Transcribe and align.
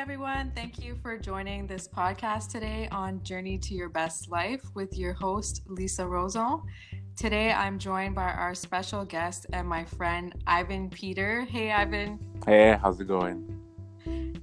everyone. 0.00 0.50
Thank 0.56 0.82
you 0.82 0.96
for 1.02 1.18
joining 1.18 1.66
this 1.66 1.86
podcast 1.86 2.50
today 2.50 2.88
on 2.90 3.22
Journey 3.22 3.58
to 3.58 3.74
Your 3.74 3.90
Best 3.90 4.30
Life 4.30 4.62
with 4.74 4.96
your 4.96 5.12
host, 5.12 5.60
Lisa 5.66 6.06
Roson. 6.06 6.62
Today, 7.18 7.52
I'm 7.52 7.78
joined 7.78 8.14
by 8.14 8.32
our 8.32 8.54
special 8.54 9.04
guest 9.04 9.44
and 9.52 9.68
my 9.68 9.84
friend, 9.84 10.34
Ivan 10.46 10.88
Peter. 10.88 11.42
Hey, 11.42 11.70
Ivan. 11.70 12.18
Hey, 12.46 12.78
how's 12.80 12.98
it 12.98 13.08
going? 13.08 13.60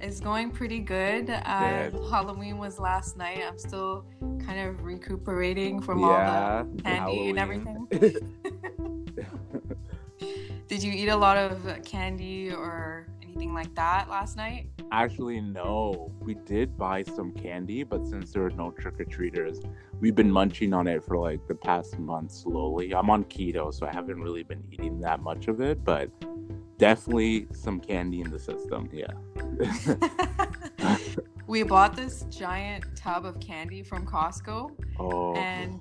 It's 0.00 0.20
going 0.20 0.52
pretty 0.52 0.78
good. 0.78 1.28
Uh, 1.28 1.90
Halloween 2.08 2.58
was 2.58 2.78
last 2.78 3.16
night. 3.16 3.42
I'm 3.44 3.58
still 3.58 4.04
kind 4.46 4.60
of 4.60 4.84
recuperating 4.84 5.82
from 5.82 5.98
yeah, 5.98 6.58
all 6.58 6.64
the 6.72 6.82
candy 6.84 7.30
and 7.30 7.38
everything. 7.40 7.88
Did 10.68 10.84
you 10.84 10.92
eat 10.92 11.08
a 11.08 11.16
lot 11.16 11.36
of 11.36 11.82
candy 11.84 12.52
or 12.52 13.07
anything 13.38 13.54
like 13.54 13.72
that 13.76 14.08
last 14.08 14.36
night? 14.36 14.68
Actually, 14.90 15.40
no. 15.40 16.10
We 16.20 16.34
did 16.34 16.76
buy 16.76 17.04
some 17.04 17.30
candy, 17.32 17.84
but 17.84 18.04
since 18.06 18.32
there 18.32 18.42
were 18.42 18.50
no 18.50 18.72
trick 18.72 18.98
or 18.98 19.04
treaters, 19.04 19.60
we've 20.00 20.14
been 20.14 20.30
munching 20.30 20.72
on 20.74 20.88
it 20.88 21.04
for 21.04 21.16
like 21.16 21.46
the 21.46 21.54
past 21.54 21.98
month 22.00 22.32
slowly. 22.32 22.92
I'm 22.94 23.10
on 23.10 23.24
keto, 23.24 23.72
so 23.72 23.86
I 23.86 23.92
haven't 23.92 24.20
really 24.20 24.42
been 24.42 24.64
eating 24.72 25.00
that 25.00 25.20
much 25.20 25.46
of 25.46 25.60
it, 25.60 25.84
but 25.84 26.10
definitely 26.78 27.46
some 27.52 27.80
candy 27.80 28.22
in 28.22 28.30
the 28.30 28.38
system. 28.40 28.88
Yeah. 28.92 29.12
we 31.46 31.62
bought 31.62 31.94
this 31.94 32.24
giant 32.28 32.84
tub 32.96 33.24
of 33.24 33.38
candy 33.38 33.82
from 33.84 34.04
Costco. 34.04 34.72
oh, 34.98 35.34
And- 35.36 35.80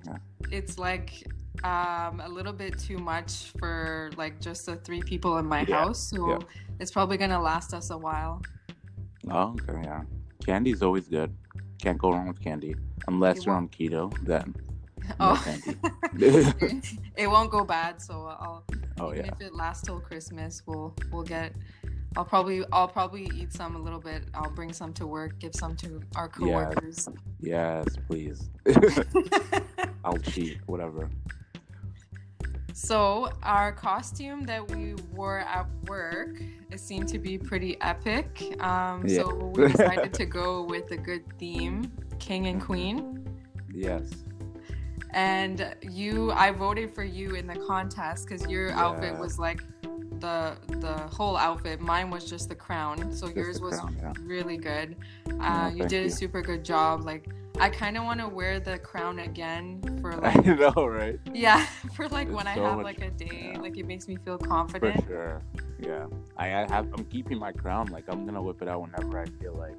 It's 0.51 0.77
like 0.77 1.27
um, 1.63 2.21
a 2.21 2.27
little 2.29 2.53
bit 2.53 2.77
too 2.77 2.97
much 2.97 3.51
for 3.59 4.11
like 4.17 4.39
just 4.39 4.65
the 4.65 4.75
three 4.77 5.01
people 5.01 5.37
in 5.37 5.45
my 5.45 5.65
Yeah, 5.67 5.85
house. 5.85 6.09
So 6.09 6.29
yeah. 6.29 6.39
it's 6.79 6.91
probably 6.91 7.17
gonna 7.17 7.41
last 7.41 7.73
us 7.73 7.89
a 7.89 7.97
while. 7.97 8.41
oh, 9.29 9.55
okay, 9.61 9.81
yeah. 9.83 10.03
Candy's 10.45 10.81
always 10.81 11.07
good. 11.07 11.35
Can't 11.81 11.97
go 11.97 12.11
wrong 12.11 12.27
with 12.27 12.41
candy. 12.41 12.75
Unless 13.07 13.45
You 13.45 13.51
you're 13.51 13.55
on 13.55 13.69
keto, 13.69 14.13
then 14.25 14.55
no 15.19 15.35
Oh, 15.35 15.41
candy. 15.43 15.77
it 17.17 17.27
won't 17.27 17.51
go 17.51 17.63
bad. 17.65 18.01
So 18.01 18.13
I'll 18.39 18.63
oh, 18.99 19.13
even 19.13 19.25
yeah. 19.25 19.25
if 19.27 19.41
it 19.41 19.53
lasts 19.55 19.85
till 19.85 19.99
Christmas, 19.99 20.61
we'll 20.65 20.95
we'll 21.11 21.23
get. 21.23 21.53
I'll 22.15 22.25
probably 22.25 22.63
I'll 22.71 22.87
probably 22.87 23.29
eat 23.35 23.53
some 23.53 23.75
a 23.75 23.79
little 23.79 23.99
bit. 23.99 24.23
I'll 24.33 24.49
bring 24.51 24.73
some 24.73 24.93
to 24.93 25.05
work, 25.07 25.39
give 25.39 25.53
some 25.55 25.75
to 25.77 26.01
our 26.15 26.29
coworkers. 26.29 27.07
Yes, 27.39 27.85
please. 28.07 28.49
I'll 30.03 30.17
cheat, 30.17 30.59
whatever. 30.65 31.09
So 32.77 33.31
our 33.41 33.71
costume 33.71 34.43
that 34.43 34.69
we 34.69 34.93
wore 35.15 35.39
at 35.39 35.65
work 35.87 36.39
it 36.69 36.79
seemed 36.79 37.07
to 37.07 37.17
be 37.17 37.35
pretty 37.35 37.75
epic. 37.81 38.55
Um, 38.59 39.03
Yeah. 39.07 39.23
So 39.23 39.51
we 39.55 39.67
decided 39.69 40.13
to 40.13 40.25
go 40.41 40.61
with 40.61 40.91
a 40.91 40.97
good 40.97 41.23
theme, 41.39 41.91
king 42.19 42.45
and 42.45 42.61
queen. 42.61 43.27
Yes. 43.73 44.03
And 45.09 45.75
you, 45.81 46.31
I 46.33 46.51
voted 46.51 46.93
for 46.93 47.03
you 47.03 47.33
in 47.33 47.47
the 47.47 47.55
contest 47.55 48.27
because 48.27 48.45
your 48.47 48.69
outfit 48.73 49.17
was 49.17 49.39
like 49.39 49.63
the 50.19 50.57
the 50.79 50.93
whole 50.93 51.35
outfit. 51.35 51.81
Mine 51.81 52.11
was 52.11 52.29
just 52.29 52.47
the 52.47 52.55
crown. 52.55 53.11
So 53.11 53.25
Just 53.25 53.35
yours 53.37 53.59
was 53.59 53.79
crown, 53.79 53.97
yeah. 53.99 54.13
really 54.21 54.57
good. 54.57 54.97
Uh, 55.27 55.33
Yeah, 55.39 55.69
you 55.69 55.87
did 55.87 56.05
a 56.05 56.11
super 56.11 56.43
good 56.43 56.63
job. 56.63 57.05
Like 57.05 57.29
I 57.59 57.69
kind 57.69 57.97
of 57.97 58.03
want 58.03 58.19
to 58.19 58.27
wear 58.27 58.59
the 58.59 58.77
crown 58.79 59.19
again 59.19 59.81
for 60.01 60.13
I 60.25 60.33
like 60.33 60.45
know, 60.59 60.85
right? 60.87 61.19
yeah 61.33 61.65
for 61.95 62.07
like 62.09 62.29
when 62.31 62.47
I 62.47 62.53
have 62.53 62.77
much- 62.77 62.83
like 62.83 63.01
a 63.01 63.09
day. 63.11 63.51
yeah. 63.53 63.59
Like 63.59 63.77
it 63.77 63.85
makes 63.87 64.07
me 64.07 64.15
feel 64.17 64.37
confident. 64.37 65.03
For 65.03 65.07
sure. 65.07 65.41
Yeah. 65.79 66.05
I, 66.37 66.47
I 66.47 66.59
have 66.71 66.87
I'm 66.93 67.05
keeping 67.05 67.39
my 67.39 67.51
crown. 67.51 67.87
Like 67.87 68.05
I'm 68.09 68.25
gonna 68.25 68.41
whip 68.41 68.61
it 68.61 68.67
out 68.67 68.81
whenever 68.81 69.19
I 69.19 69.25
feel 69.41 69.53
like 69.53 69.77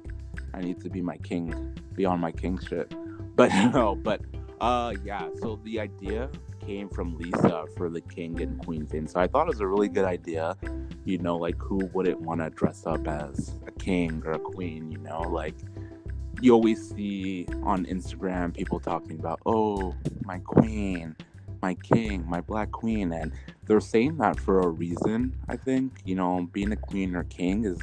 I 0.53 0.61
need 0.61 0.79
to 0.81 0.89
be 0.89 1.01
my 1.01 1.17
king, 1.17 1.77
be 1.95 2.05
on 2.05 2.19
my 2.19 2.31
king 2.31 2.59
shit. 2.67 2.93
But 3.35 3.51
no, 3.73 3.95
but 3.95 4.19
uh 4.59 4.93
yeah, 5.05 5.29
so 5.41 5.59
the 5.63 5.79
idea 5.79 6.29
came 6.65 6.89
from 6.89 7.17
Lisa 7.17 7.63
for 7.77 7.89
the 7.89 8.01
king 8.01 8.41
and 8.41 8.59
queen 8.59 8.85
thing. 8.85 9.07
So 9.07 9.21
I 9.21 9.27
thought 9.27 9.43
it 9.47 9.51
was 9.55 9.61
a 9.61 9.67
really 9.67 9.87
good 9.87 10.03
idea. 10.03 10.57
You 11.05 11.19
know, 11.19 11.37
like 11.37 11.55
who 11.57 11.77
wouldn't 11.93 12.19
want 12.19 12.41
to 12.41 12.49
dress 12.49 12.85
up 12.85 13.07
as 13.07 13.55
a 13.65 13.71
king 13.71 14.21
or 14.25 14.31
a 14.33 14.39
queen, 14.39 14.91
you 14.91 14.97
know, 14.97 15.21
like 15.21 15.55
you 16.41 16.53
always 16.53 16.89
see 16.89 17.45
on 17.63 17.85
Instagram 17.85 18.53
people 18.53 18.79
talking 18.79 19.19
about, 19.19 19.39
oh, 19.45 19.95
my 20.23 20.39
queen, 20.39 21.15
my 21.61 21.73
king, 21.75 22.25
my 22.27 22.41
black 22.41 22.71
queen, 22.71 23.11
and 23.11 23.31
they're 23.65 23.79
saying 23.79 24.17
that 24.17 24.39
for 24.39 24.61
a 24.61 24.67
reason. 24.67 25.35
I 25.47 25.57
think 25.57 26.01
you 26.05 26.15
know, 26.15 26.47
being 26.51 26.71
a 26.71 26.75
queen 26.77 27.15
or 27.15 27.23
king 27.25 27.65
is 27.65 27.79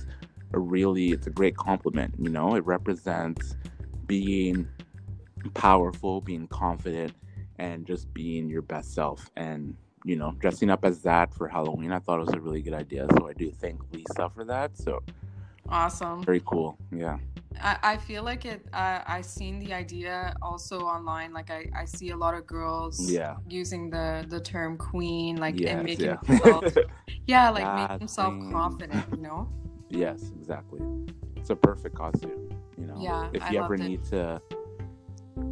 a 0.54 0.58
really 0.58 1.08
it's 1.08 1.26
a 1.26 1.30
great 1.30 1.56
compliment. 1.56 2.14
You 2.18 2.30
know, 2.30 2.54
it 2.54 2.64
represents 2.64 3.56
being 4.06 4.68
powerful, 5.54 6.20
being 6.20 6.46
confident, 6.48 7.12
and 7.58 7.86
just 7.86 8.12
being 8.14 8.48
your 8.48 8.62
best 8.62 8.94
self. 8.94 9.30
And 9.36 9.76
you 10.04 10.16
know, 10.16 10.32
dressing 10.38 10.70
up 10.70 10.84
as 10.84 11.02
that 11.02 11.34
for 11.34 11.48
Halloween, 11.48 11.92
I 11.92 11.98
thought 11.98 12.20
it 12.20 12.26
was 12.26 12.34
a 12.34 12.40
really 12.40 12.62
good 12.62 12.74
idea. 12.74 13.06
So 13.18 13.28
I 13.28 13.32
do 13.32 13.50
thank 13.50 13.80
Lisa 13.92 14.30
for 14.30 14.44
that. 14.44 14.76
So 14.76 15.02
Awesome. 15.68 16.22
very 16.22 16.42
cool. 16.44 16.78
Yeah. 16.92 17.18
I, 17.60 17.78
I 17.82 17.96
feel 17.96 18.22
like 18.22 18.44
it. 18.44 18.66
Uh, 18.72 19.00
I 19.06 19.22
seen 19.22 19.58
the 19.58 19.72
idea 19.72 20.34
also 20.42 20.80
online. 20.80 21.32
Like 21.32 21.50
I, 21.50 21.70
I 21.74 21.84
see 21.86 22.10
a 22.10 22.16
lot 22.16 22.34
of 22.34 22.46
girls 22.46 23.10
Yeah. 23.10 23.36
using 23.48 23.88
the 23.90 24.26
the 24.28 24.40
term 24.40 24.76
queen, 24.76 25.36
like 25.36 25.58
Yes, 25.58 25.70
and 25.72 25.82
making 25.84 26.04
yeah. 26.06 26.16
themselves, 26.26 26.76
yeah, 27.26 27.48
like 27.50 27.64
That 27.64 27.76
making 27.80 27.98
themselves 27.98 28.36
queen. 28.38 28.52
confident. 28.52 29.04
You 29.16 29.22
know. 29.22 29.48
Yes, 29.88 30.32
exactly. 30.38 30.80
It's 31.36 31.48
a 31.50 31.56
perfect 31.56 31.94
costume. 31.94 32.50
You 32.76 32.86
know, 32.88 32.98
Yeah, 33.00 33.30
if 33.32 33.42
I 33.42 33.50
you 33.52 33.58
ever 33.64 33.78
loved 33.78 33.84
it. 33.84 33.88
need 33.88 34.04
to 34.10 34.42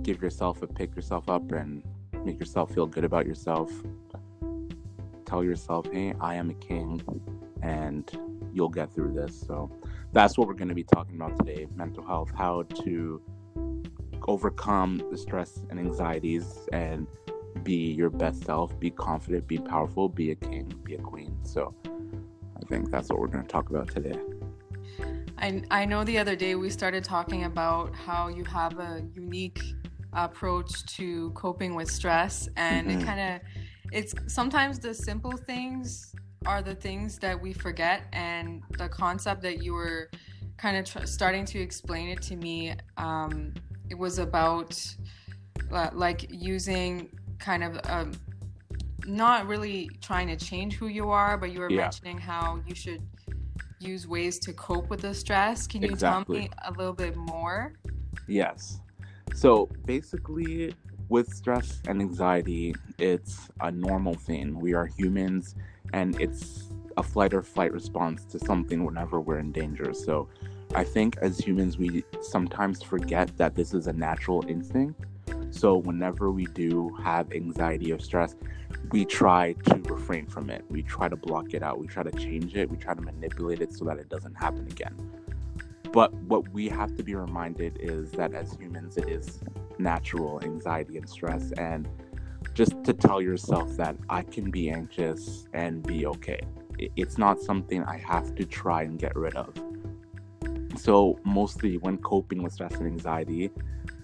give 0.03 0.21
yourself 0.21 0.61
a 0.63 0.67
pick 0.67 0.95
yourself 0.95 1.29
up 1.31 1.51
and 1.53 1.83
make 2.25 2.39
yourself 2.39 2.75
feel 2.75 2.87
good 2.87 3.05
about 3.05 3.27
yourself, 3.27 3.71
tell 5.25 5.43
yourself, 5.43 5.87
"Hey, 5.91 6.15
I 6.21 6.35
am 6.35 6.51
a 6.51 6.55
king," 6.55 7.01
and 7.63 8.05
you'll 8.53 8.69
get 8.69 8.93
through 8.93 9.13
this. 9.15 9.39
So 9.41 9.71
that's 10.15 10.39
what 10.39 10.49
we're 10.49 10.55
going 10.55 10.69
to 10.69 10.75
be 10.75 10.85
talking 10.85 11.17
about 11.17 11.37
today: 11.39 11.67
mental 11.77 12.05
health, 12.05 12.31
how 12.35 12.63
to 12.85 13.21
overcome 14.27 15.03
the 15.11 15.19
stress 15.19 15.61
and 15.69 15.79
anxieties, 15.79 16.47
and 16.73 17.07
be 17.63 17.93
your 17.93 18.11
best 18.11 18.45
self, 18.45 18.79
be 18.81 18.91
confident, 18.91 19.47
be 19.47 19.59
powerful, 19.59 20.09
be 20.09 20.31
a 20.31 20.35
king, 20.35 20.73
be 20.85 20.95
a 20.95 20.99
queen. 20.99 21.37
So. 21.43 21.75
I 22.57 22.67
think 22.67 22.91
that's 22.91 23.11
what 23.11 23.19
we're 23.19 23.27
going 23.27 23.45
to 23.45 23.53
talk 23.53 23.69
about 23.69 23.89
today. 23.89 24.19
I 25.39 25.63
I 25.71 25.85
know 25.85 26.05
the 26.05 26.19
other 26.19 26.37
day 26.37 26.55
we 26.55 26.71
started 26.71 27.05
talking 27.05 27.45
about 27.45 27.95
how 27.95 28.29
you 28.29 28.45
have 28.45 28.79
a 28.79 29.03
unique 29.13 29.61
approach 30.15 30.87
to 30.97 31.31
coping 31.33 31.75
with 31.75 31.91
stress, 31.91 32.49
and 32.57 32.91
it 32.91 33.01
Mhm. 33.01 33.05
kind 33.05 33.21
of 33.21 33.41
it's 33.93 34.15
sometimes 34.33 34.79
the 34.79 34.95
simple 34.95 35.37
things 35.37 36.15
are 36.47 36.63
the 36.63 36.75
things 36.75 37.19
that 37.19 37.41
we 37.41 37.53
forget, 37.53 38.05
and 38.13 38.63
the 38.79 38.89
concept 38.89 39.43
that 39.43 39.63
you 39.63 39.75
were 39.75 40.11
kind 40.57 40.77
of 40.77 40.85
tr- 40.85 41.07
starting 41.07 41.45
to 41.47 41.59
explain 41.59 42.09
it 42.09 42.23
to 42.23 42.37
me, 42.37 42.75
um, 42.97 43.53
it 43.91 43.99
was 43.99 44.19
about 44.19 44.79
uh, 45.73 45.91
like 45.93 46.27
using 46.31 47.11
kind 47.39 47.65
of 47.65 47.81
um, 47.85 48.13
not 49.07 49.47
really 49.47 49.91
trying 50.01 50.29
to 50.29 50.37
change 50.37 50.75
who 50.75 50.87
you 50.87 51.11
are, 51.11 51.37
but 51.37 51.53
you 51.53 51.61
were 51.61 51.71
Yeah. 51.71 51.83
mentioning 51.83 52.19
how 52.19 52.61
you 52.67 52.75
should 52.75 53.03
use 53.81 54.07
ways 54.07 54.39
to 54.39 54.53
cope 54.53 54.89
with 54.89 55.01
the 55.01 55.13
stress. 55.13 55.67
Can 55.67 55.83
you 55.83 55.91
Exactly. 55.91 56.39
tell 56.39 56.43
me 56.43 56.51
a 56.65 56.71
little 56.73 56.95
bit 56.95 57.17
more? 57.17 57.73
Yes. 58.27 58.81
So 59.35 59.69
basically, 59.85 60.75
with 61.09 61.29
stress 61.29 61.81
and 61.87 62.01
anxiety, 62.01 62.75
it's 62.99 63.51
a 63.61 63.71
normal 63.71 64.15
thing. 64.15 64.59
We 64.59 64.73
are 64.73 64.87
humans, 64.87 65.55
and 65.93 66.21
it's 66.21 66.65
a 66.97 67.03
flight 67.03 67.35
or 67.35 67.43
flight 67.43 67.73
response 67.73 68.25
to 68.25 68.39
something 68.39 68.85
whenever 68.85 69.21
we're 69.21 69.39
in 69.39 69.53
danger. 69.53 69.93
So 69.95 70.29
I 70.75 70.85
think 70.85 71.17
as 71.19 71.39
humans, 71.39 71.79
we 71.79 72.05
sometimes 72.21 72.83
forget 72.83 73.37
that 73.37 73.55
this 73.55 73.75
is 73.75 73.87
a 73.87 73.93
natural 73.93 74.45
instinct. 74.49 75.01
So 75.51 75.77
whenever 75.77 76.31
we 76.33 76.47
do 76.47 76.89
have 77.03 77.33
anxiety 77.33 77.93
or 77.93 77.99
stress, 77.99 78.35
we 78.91 79.05
try 79.05 79.53
to 79.67 79.77
refrain 79.89 80.27
from 80.27 80.51
it. 80.51 80.65
We 80.69 80.83
try 80.83 81.09
to 81.09 81.17
block 81.17 81.55
it 81.55 81.63
out. 81.63 81.79
We 81.79 81.87
try 81.87 82.03
to 82.03 82.13
change 82.13 82.57
it. 82.57 82.71
We 82.71 82.77
try 82.77 82.95
to 82.95 83.01
manipulate 83.01 83.61
it 83.61 83.73
so 83.73 83.85
that 83.85 83.99
it 83.99 84.09
doesn't 84.09 84.35
happen 84.35 84.67
again. 84.67 84.95
But 85.93 86.13
what 86.13 86.49
we 86.49 86.69
have 86.69 86.97
to 86.97 87.05
be 87.05 87.15
reminded 87.15 87.79
is 87.81 88.11
that 88.13 88.35
as 88.35 88.53
humans, 88.55 88.97
it 88.97 89.09
is 89.09 89.41
natural 89.79 90.43
anxiety 90.43 90.97
and 90.97 91.09
stress. 91.09 91.53
And 91.53 91.89
just 92.53 92.85
to 92.85 92.93
tell 92.93 93.23
yourself 93.23 93.77
that 93.77 93.97
I 94.09 94.23
can 94.23 94.51
be 94.51 94.71
anxious 94.71 95.47
and 95.53 95.83
be 95.83 96.07
okay. 96.07 96.41
It's 96.79 97.19
not 97.19 97.41
something 97.41 97.83
I 97.85 97.99
have 97.99 98.35
to 98.35 98.45
try 98.45 98.83
and 98.83 98.99
get 98.99 99.17
rid 99.17 99.35
of. 99.37 99.55
So, 100.77 101.19
mostly 101.25 101.77
when 101.79 101.99
coping 101.99 102.43
with 102.43 102.53
stress 102.53 102.75
and 102.75 102.87
anxiety, 102.87 103.51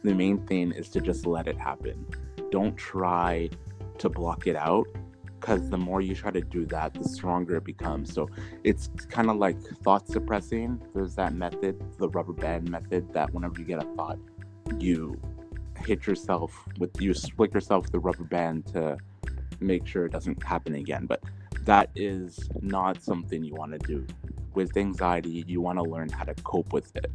the 0.02 0.14
main 0.14 0.46
thing 0.46 0.72
is 0.72 0.88
to 0.90 1.00
just 1.00 1.26
let 1.26 1.48
it 1.48 1.58
happen. 1.58 2.06
Don't 2.50 2.76
try 2.76 3.50
to 3.98 4.08
block 4.08 4.46
it 4.46 4.56
out. 4.56 4.86
because 5.40 5.70
the 5.70 5.76
more 5.76 6.00
you 6.00 6.14
try 6.14 6.30
to 6.30 6.42
do 6.42 6.66
that, 6.66 6.92
the 6.94 7.08
stronger 7.08 7.56
it 7.56 7.64
becomes. 7.64 8.12
So 8.12 8.28
it's 8.62 8.90
kind 9.08 9.30
of 9.30 9.36
like 9.36 9.58
thought 9.82 10.06
suppressing. 10.06 10.82
There's 10.94 11.14
that 11.14 11.34
method, 11.34 11.82
the 11.98 12.08
rubber 12.10 12.34
band 12.34 12.68
method, 12.70 13.12
that 13.14 13.32
whenever 13.32 13.58
you 13.58 13.64
get 13.64 13.82
a 13.82 13.86
thought, 13.96 14.18
you 14.78 15.18
hit 15.86 16.06
yourself 16.06 16.52
with 16.78 17.00
you 17.00 17.14
flick 17.14 17.54
yourself 17.54 17.84
with 17.84 17.92
the 17.92 17.98
rubber 17.98 18.24
band 18.24 18.66
to 18.66 18.96
make 19.60 19.86
sure 19.86 20.06
it 20.06 20.12
doesn't 20.12 20.42
happen 20.42 20.74
again. 20.74 21.06
But 21.06 21.22
that 21.64 21.90
is 21.94 22.48
not 22.60 23.02
something 23.02 23.44
you 23.44 23.54
want 23.54 23.72
to 23.72 23.78
do. 23.78 24.06
With 24.54 24.76
anxiety, 24.76 25.44
you 25.46 25.60
want 25.60 25.78
to 25.78 25.84
learn 25.84 26.08
how 26.08 26.24
to 26.24 26.34
cope 26.42 26.72
with 26.72 26.94
it. 26.96 27.10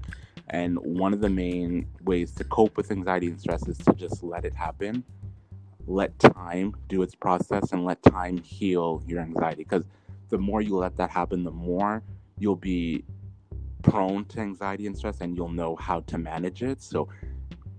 And 0.50 0.78
one 0.80 1.14
of 1.14 1.22
the 1.22 1.30
main 1.30 1.88
ways 2.04 2.32
to 2.34 2.44
cope 2.46 2.78
with 2.78 2.92
anxiety 2.92 3.28
and 3.28 3.40
stress 3.40 3.68
is 3.68 3.78
to 3.80 3.94
just 3.94 4.24
let 4.24 4.46
it 4.46 4.54
happen. 4.54 5.04
Let 5.88 6.18
time 6.20 6.76
do 6.88 7.02
its 7.02 7.16
process 7.16 7.72
and 7.72 7.84
let 7.84 8.02
time 8.04 8.38
heal 8.38 9.04
your 9.06 9.22
anxiety. 9.22 9.64
Because 9.64 9.86
the 10.30 10.38
more 10.38 10.62
you 10.62 10.78
let 10.78 10.96
that 10.98 11.10
happen, 11.10 11.44
the 11.44 11.52
more 11.52 12.04
you'll 12.38 12.56
be 12.56 13.04
prone 13.82 14.26
to 14.26 14.40
anxiety 14.40 14.88
and 14.88 14.98
stress 14.98 15.22
and 15.22 15.36
you'll 15.36 15.50
know 15.50 15.76
how 15.76 16.00
to 16.02 16.18
manage 16.18 16.64
it. 16.64 16.82
So 16.82 17.08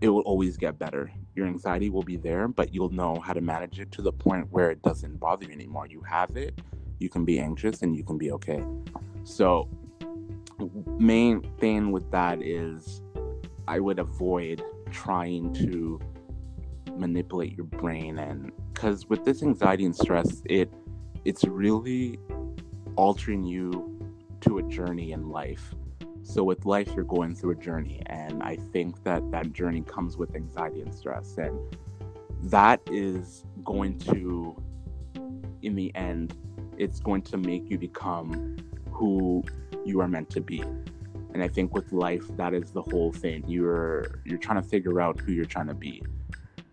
it 0.06 0.10
will 0.10 0.20
always 0.20 0.56
get 0.56 0.78
better. 0.78 1.10
Your 1.34 1.46
anxiety 1.46 1.90
will 1.90 2.02
be 2.02 2.16
there, 2.16 2.46
but 2.46 2.72
you'll 2.72 2.92
know 2.92 3.16
how 3.16 3.32
to 3.32 3.40
manage 3.40 3.80
it 3.80 3.90
to 3.92 4.02
the 4.02 4.12
point 4.12 4.46
where 4.50 4.70
it 4.70 4.80
doesn't 4.82 5.18
bother 5.18 5.46
you 5.46 5.52
anymore. 5.52 5.86
You 5.88 6.00
have 6.02 6.36
it, 6.36 6.60
you 7.00 7.08
can 7.08 7.24
be 7.24 7.40
anxious, 7.40 7.82
and 7.82 7.96
you 7.96 8.04
can 8.04 8.16
be 8.16 8.30
okay. 8.30 8.64
So, 9.24 9.68
main 10.98 11.42
thing 11.58 11.90
with 11.90 12.08
that 12.12 12.40
is 12.40 13.02
I 13.66 13.80
would 13.80 13.98
avoid 13.98 14.62
trying 14.92 15.52
to 15.54 16.00
manipulate 16.96 17.56
your 17.56 17.66
brain 17.66 18.18
and 18.18 18.52
because 18.72 19.06
with 19.06 19.24
this 19.24 19.42
anxiety 19.42 19.84
and 19.84 19.94
stress 19.94 20.40
it 20.46 20.72
it's 21.26 21.44
really 21.44 22.18
altering 22.94 23.44
you 23.44 23.70
to 24.40 24.56
a 24.58 24.62
journey 24.62 25.12
in 25.12 25.28
life 25.28 25.74
so 26.26 26.42
with 26.42 26.66
life, 26.66 26.90
you're 26.94 27.04
going 27.04 27.36
through 27.36 27.52
a 27.52 27.54
journey, 27.54 28.02
and 28.06 28.42
I 28.42 28.56
think 28.56 29.04
that 29.04 29.30
that 29.30 29.52
journey 29.52 29.82
comes 29.82 30.16
with 30.16 30.34
anxiety 30.34 30.80
and 30.80 30.92
stress, 30.92 31.38
and 31.38 31.56
that 32.50 32.80
is 32.90 33.44
going 33.64 33.98
to, 34.00 34.60
in 35.62 35.76
the 35.76 35.94
end, 35.94 36.34
it's 36.78 36.98
going 36.98 37.22
to 37.22 37.36
make 37.36 37.70
you 37.70 37.78
become 37.78 38.56
who 38.90 39.44
you 39.84 40.00
are 40.00 40.08
meant 40.08 40.28
to 40.30 40.40
be. 40.40 40.62
And 41.32 41.44
I 41.44 41.48
think 41.48 41.74
with 41.74 41.92
life, 41.92 42.24
that 42.36 42.54
is 42.54 42.72
the 42.72 42.82
whole 42.82 43.12
thing. 43.12 43.44
You're 43.46 44.20
you're 44.24 44.38
trying 44.38 44.60
to 44.60 44.68
figure 44.68 45.00
out 45.00 45.20
who 45.20 45.32
you're 45.32 45.44
trying 45.44 45.68
to 45.68 45.74
be. 45.74 46.02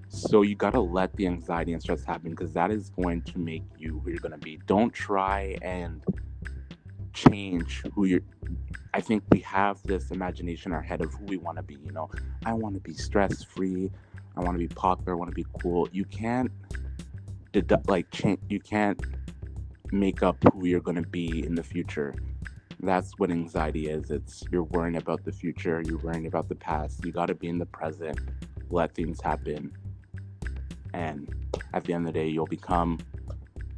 So 0.08 0.42
you 0.42 0.56
gotta 0.56 0.80
let 0.80 1.16
the 1.16 1.28
anxiety 1.28 1.74
and 1.74 1.82
stress 1.82 2.04
happen 2.04 2.32
because 2.32 2.54
that 2.54 2.72
is 2.72 2.90
going 2.90 3.22
to 3.24 3.38
make 3.38 3.64
you 3.78 4.00
who 4.00 4.10
you're 4.10 4.20
gonna 4.20 4.38
be. 4.38 4.60
Don't 4.66 4.92
try 4.94 5.58
and 5.62 6.04
change 7.14 7.84
who 7.94 8.06
you're 8.06 8.22
I 8.94 9.02
think 9.02 9.24
we 9.32 9.40
have 9.40 9.82
this 9.84 10.12
imagination 10.12 10.72
in 10.72 10.76
our 10.76 10.82
head 10.82 11.02
of 11.02 11.12
who 11.14 11.26
we 11.26 11.38
want 11.38 11.58
to 11.58 11.64
be. 11.64 11.76
You 11.84 11.92
know, 11.92 12.12
I 12.46 12.54
want 12.54 12.76
to 12.76 12.82
be 12.82 12.94
stress 12.94 13.44
free. 13.44 13.90
I 14.38 14.42
want 14.42 14.54
to 14.54 14.60
be 14.60 14.68
popular. 14.68 15.14
I 15.14 15.16
want 15.16 15.32
to 15.32 15.36
be 15.36 15.46
cool. 15.62 15.90
You 15.92 16.06
can't 16.06 16.52
like 17.88 18.10
change. 18.12 18.40
You 18.50 18.60
can't 18.60 19.02
make 19.92 20.22
up 20.22 20.38
who 20.54 20.68
you're 20.68 20.82
going 20.82 21.02
to 21.02 21.08
be 21.08 21.44
in 21.46 21.56
the 21.56 21.64
future. 21.64 22.16
That's 22.82 23.18
what 23.18 23.32
anxiety 23.32 23.90
is. 23.90 24.12
It's 24.12 24.44
you're 24.52 24.64
worrying 24.64 24.98
about 24.98 25.24
the 25.24 25.32
future. 25.32 25.82
You're 25.82 26.00
worrying 26.00 26.28
about 26.28 26.50
the 26.50 26.56
past. 26.56 27.04
You 27.06 27.12
got 27.12 27.28
to 27.28 27.36
be 27.36 27.48
in 27.48 27.58
the 27.58 27.66
present. 27.66 28.20
Let 28.70 28.94
things 28.94 29.22
happen. 29.22 29.72
And 30.94 31.34
at 31.74 31.84
the 31.84 31.94
end 31.94 32.08
of 32.08 32.14
the 32.14 32.20
day, 32.20 32.28
you'll 32.28 32.46
become 32.46 33.00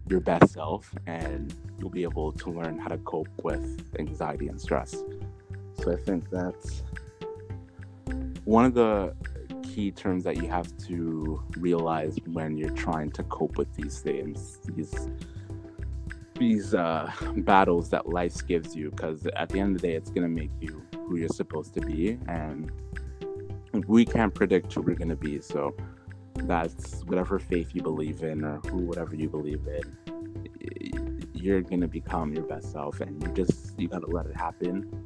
your 0.09 0.19
best 0.19 0.53
self 0.53 0.93
and 1.07 1.53
you'll 1.85 1.91
be 1.91 2.01
able 2.01 2.31
to 2.31 2.49
learn 2.49 2.79
how 2.79 2.87
to 2.87 2.97
cope 2.99 3.29
with 3.43 3.83
anxiety 3.99 4.47
and 4.47 4.59
stress. 4.59 5.03
So 5.75 5.91
I 5.91 5.97
think 5.97 6.31
that's 6.31 6.81
one 8.43 8.65
of 8.65 8.73
the 8.73 9.13
key 9.61 9.91
terms 9.91 10.23
that 10.23 10.37
you 10.37 10.47
have 10.47 10.75
to 10.87 11.43
realize 11.57 12.17
when 12.25 12.57
you're 12.57 12.71
trying 12.71 13.11
to 13.11 13.23
cope 13.25 13.57
with 13.59 13.71
these 13.75 13.99
things, 13.99 14.57
these 14.73 15.09
these 16.39 16.73
uh, 16.73 17.09
battles 17.37 17.89
that 17.91 18.09
life 18.09 18.45
gives 18.47 18.75
you. 18.75 18.89
Because 18.89 19.27
at 19.35 19.49
the 19.49 19.59
end 19.59 19.75
of 19.75 19.81
the 19.81 19.88
day, 19.88 19.93
it's 19.93 20.09
gonna 20.09 20.27
make 20.27 20.51
you 20.59 20.81
who 21.05 21.17
you're 21.17 21.29
supposed 21.29 21.75
to 21.75 21.81
be, 21.81 22.17
and 22.27 22.71
we 23.88 24.05
can't 24.05 24.33
predict 24.33 24.73
who 24.73 24.81
we're 24.81 24.95
gonna 24.95 25.15
be. 25.15 25.39
So 25.39 25.75
that's 26.33 27.03
whatever 27.03 27.38
faith 27.38 27.75
you 27.75 27.83
believe 27.83 28.23
in 28.23 28.43
or 28.43 28.57
who 28.61 28.79
whatever 28.79 29.15
you 29.15 29.29
believe 29.29 29.67
in 29.67 30.04
you're 31.45 31.62
gonna 31.62 31.88
become 31.88 32.33
your 32.33 32.44
best 32.44 32.71
self 32.71 33.01
and 33.01 33.21
you 33.21 33.30
just 33.33 33.80
you 33.80 33.88
gotta 33.88 34.07
let 34.07 34.25
it 34.25 34.36
happen. 34.36 35.06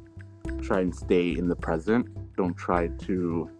Try 0.62 0.80
and 0.80 0.94
stay 0.94 1.36
in 1.36 1.48
the 1.48 1.54
present. 1.54 2.08
Don't 2.34 2.56
try 2.56 2.88
to 2.88 3.50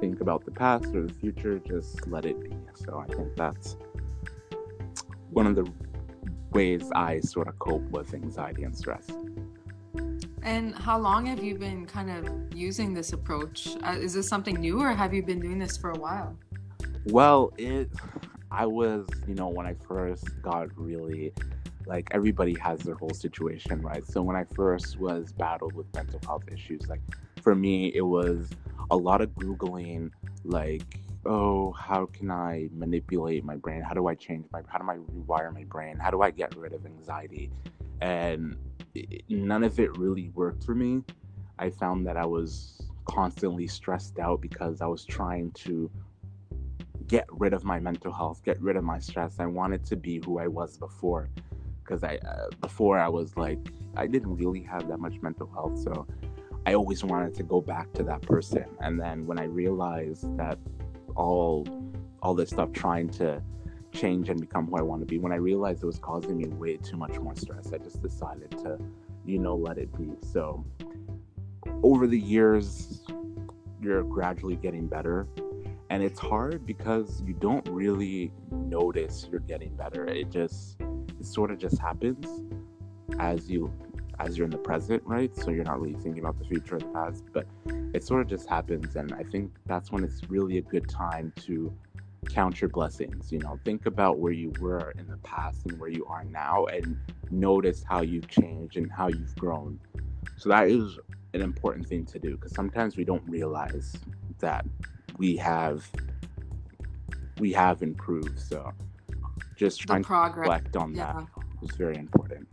think 0.00 0.20
about 0.20 0.44
the 0.44 0.50
past 0.50 0.86
or 0.96 1.06
the 1.06 1.14
future. 1.14 1.60
Just 1.60 2.08
let 2.08 2.24
it 2.24 2.40
be. 2.42 2.50
So 2.74 2.98
i 2.98 3.06
think 3.14 3.36
that's 3.36 3.76
one 5.30 5.46
of 5.46 5.54
the 5.54 5.70
ways 6.50 6.90
i 6.94 7.20
sort 7.20 7.46
of 7.46 7.58
cope 7.58 7.88
with 7.90 8.12
anxiety 8.14 8.64
and 8.64 8.76
stress. 8.76 9.06
And 10.42 10.74
how 10.74 10.98
long 10.98 11.26
have 11.26 11.42
you 11.42 11.54
been 11.56 11.86
kind 11.86 12.10
of 12.10 12.56
using 12.56 12.94
this 12.94 13.12
approach? 13.12 13.76
Uh, 13.84 13.96
is 14.06 14.14
this 14.14 14.28
something 14.28 14.56
new 14.56 14.80
or 14.80 14.92
have 14.92 15.14
you 15.14 15.22
been 15.22 15.40
doing 15.40 15.58
this 15.58 15.76
for 15.76 15.90
a 15.90 15.98
while? 15.98 16.36
Well, 17.06 17.52
it 17.58 17.90
I 18.50 18.66
was, 18.66 19.06
you 19.28 19.34
know, 19.34 19.48
when 19.48 19.66
I 19.66 19.74
first 19.86 20.26
got 20.42 20.68
really 20.76 21.32
like 21.88 22.08
everybody 22.12 22.54
has 22.56 22.80
their 22.80 22.94
whole 22.94 23.14
situation, 23.14 23.80
right? 23.80 24.06
So 24.06 24.20
when 24.22 24.36
I 24.36 24.44
first 24.44 25.00
was 25.00 25.32
battled 25.32 25.74
with 25.74 25.92
mental 25.94 26.20
health 26.26 26.44
issues, 26.52 26.86
like 26.88 27.00
for 27.40 27.54
me 27.54 27.90
it 27.94 28.02
was 28.02 28.50
a 28.90 28.96
lot 28.96 29.20
of 29.22 29.30
googling 29.36 30.10
like 30.44 31.00
oh 31.26 31.72
how 31.72 32.06
can 32.06 32.30
i 32.30 32.68
manipulate 32.72 33.44
my 33.44 33.56
brain? 33.56 33.82
How 33.82 33.94
do 33.94 34.06
i 34.06 34.14
change 34.14 34.46
my 34.52 34.60
how 34.68 34.78
do 34.78 34.88
i 34.88 34.96
rewire 34.96 35.52
my 35.52 35.64
brain? 35.64 35.98
How 35.98 36.10
do 36.10 36.22
i 36.22 36.30
get 36.30 36.54
rid 36.56 36.72
of 36.72 36.84
anxiety? 36.84 37.50
And 38.00 38.56
it, 38.94 39.24
none 39.28 39.64
of 39.64 39.80
it 39.80 39.96
really 39.98 40.30
worked 40.34 40.64
for 40.64 40.74
me. 40.74 41.02
I 41.58 41.70
found 41.70 42.06
that 42.06 42.16
i 42.16 42.24
was 42.24 42.82
constantly 43.06 43.66
stressed 43.66 44.18
out 44.18 44.40
because 44.42 44.82
i 44.82 44.86
was 44.86 45.04
trying 45.04 45.50
to 45.52 45.90
get 47.08 47.26
rid 47.30 47.54
of 47.54 47.64
my 47.64 47.80
mental 47.80 48.12
health, 48.12 48.42
get 48.44 48.60
rid 48.60 48.76
of 48.76 48.84
my 48.84 48.98
stress. 48.98 49.40
I 49.40 49.46
wanted 49.46 49.84
to 49.86 49.96
be 49.96 50.20
who 50.24 50.38
I 50.38 50.46
was 50.46 50.76
before, 50.76 51.30
because 51.88 52.04
I 52.04 52.16
uh, 52.16 52.48
before 52.60 52.98
I 52.98 53.08
was 53.08 53.36
like 53.36 53.58
I 53.96 54.06
didn't 54.06 54.36
really 54.36 54.62
have 54.62 54.88
that 54.88 54.98
much 54.98 55.20
mental 55.22 55.50
health, 55.52 55.78
so 55.78 56.06
I 56.66 56.74
always 56.74 57.02
wanted 57.02 57.34
to 57.34 57.42
go 57.42 57.60
back 57.60 57.92
to 57.94 58.02
that 58.04 58.22
person. 58.22 58.66
And 58.80 59.00
then 59.00 59.26
when 59.26 59.38
I 59.38 59.44
realized 59.44 60.36
that 60.36 60.58
all 61.16 61.66
all 62.22 62.34
this 62.34 62.50
stuff 62.50 62.72
trying 62.72 63.08
to 63.10 63.42
change 63.92 64.28
and 64.28 64.40
become 64.40 64.66
who 64.66 64.76
I 64.76 64.82
want 64.82 65.00
to 65.00 65.06
be, 65.06 65.18
when 65.18 65.32
I 65.32 65.36
realized 65.36 65.82
it 65.82 65.86
was 65.86 65.98
causing 65.98 66.36
me 66.36 66.46
way 66.46 66.76
too 66.76 66.96
much 66.96 67.18
more 67.18 67.34
stress, 67.34 67.72
I 67.72 67.78
just 67.78 68.02
decided 68.02 68.50
to, 68.58 68.78
you 69.24 69.38
know, 69.38 69.56
let 69.56 69.78
it 69.78 69.96
be. 69.96 70.10
So 70.20 70.64
over 71.82 72.06
the 72.06 72.18
years, 72.18 73.02
you're 73.80 74.02
gradually 74.02 74.56
getting 74.56 74.86
better 74.86 75.26
and 75.90 76.02
it's 76.02 76.18
hard 76.18 76.66
because 76.66 77.22
you 77.24 77.32
don't 77.34 77.66
really 77.68 78.32
notice 78.50 79.26
you're 79.30 79.40
getting 79.40 79.74
better 79.76 80.04
it 80.06 80.30
just 80.30 80.76
it 81.18 81.26
sort 81.26 81.50
of 81.50 81.58
just 81.58 81.78
happens 81.78 82.26
as 83.18 83.50
you 83.50 83.72
as 84.20 84.36
you're 84.36 84.44
in 84.44 84.50
the 84.50 84.58
present 84.58 85.02
right 85.06 85.34
so 85.34 85.50
you're 85.50 85.64
not 85.64 85.80
really 85.80 85.94
thinking 85.94 86.18
about 86.18 86.38
the 86.38 86.44
future 86.44 86.76
or 86.76 86.78
the 86.78 86.86
past 86.86 87.24
but 87.32 87.46
it 87.94 88.02
sort 88.02 88.20
of 88.20 88.26
just 88.26 88.48
happens 88.48 88.96
and 88.96 89.12
i 89.14 89.22
think 89.22 89.50
that's 89.66 89.92
when 89.92 90.02
it's 90.04 90.22
really 90.28 90.58
a 90.58 90.62
good 90.62 90.88
time 90.88 91.32
to 91.36 91.72
count 92.28 92.60
your 92.60 92.68
blessings 92.68 93.32
you 93.32 93.38
know 93.38 93.58
think 93.64 93.86
about 93.86 94.18
where 94.18 94.32
you 94.32 94.52
were 94.58 94.92
in 94.98 95.06
the 95.06 95.16
past 95.18 95.64
and 95.66 95.78
where 95.78 95.88
you 95.88 96.04
are 96.06 96.24
now 96.24 96.66
and 96.66 96.96
notice 97.30 97.84
how 97.88 98.02
you've 98.02 98.28
changed 98.28 98.76
and 98.76 98.90
how 98.90 99.08
you've 99.08 99.34
grown 99.36 99.78
so 100.36 100.48
that 100.48 100.68
is 100.68 100.98
an 101.34 101.40
important 101.40 101.86
thing 101.86 102.04
to 102.04 102.18
do 102.18 102.36
because 102.36 102.52
sometimes 102.52 102.96
we 102.96 103.04
don't 103.04 103.22
realize 103.28 103.98
that 104.40 104.64
we 105.16 105.36
have 105.36 105.88
we 107.38 107.52
have 107.52 107.82
improved. 107.82 108.38
So 108.38 108.72
just 109.58 109.80
trying 109.80 110.04
to 110.04 110.32
reflect 110.36 110.76
on 110.76 110.94
yeah. 110.94 111.12
that 111.12 111.26
was 111.60 111.72
very 111.72 111.96
important. 111.96 112.46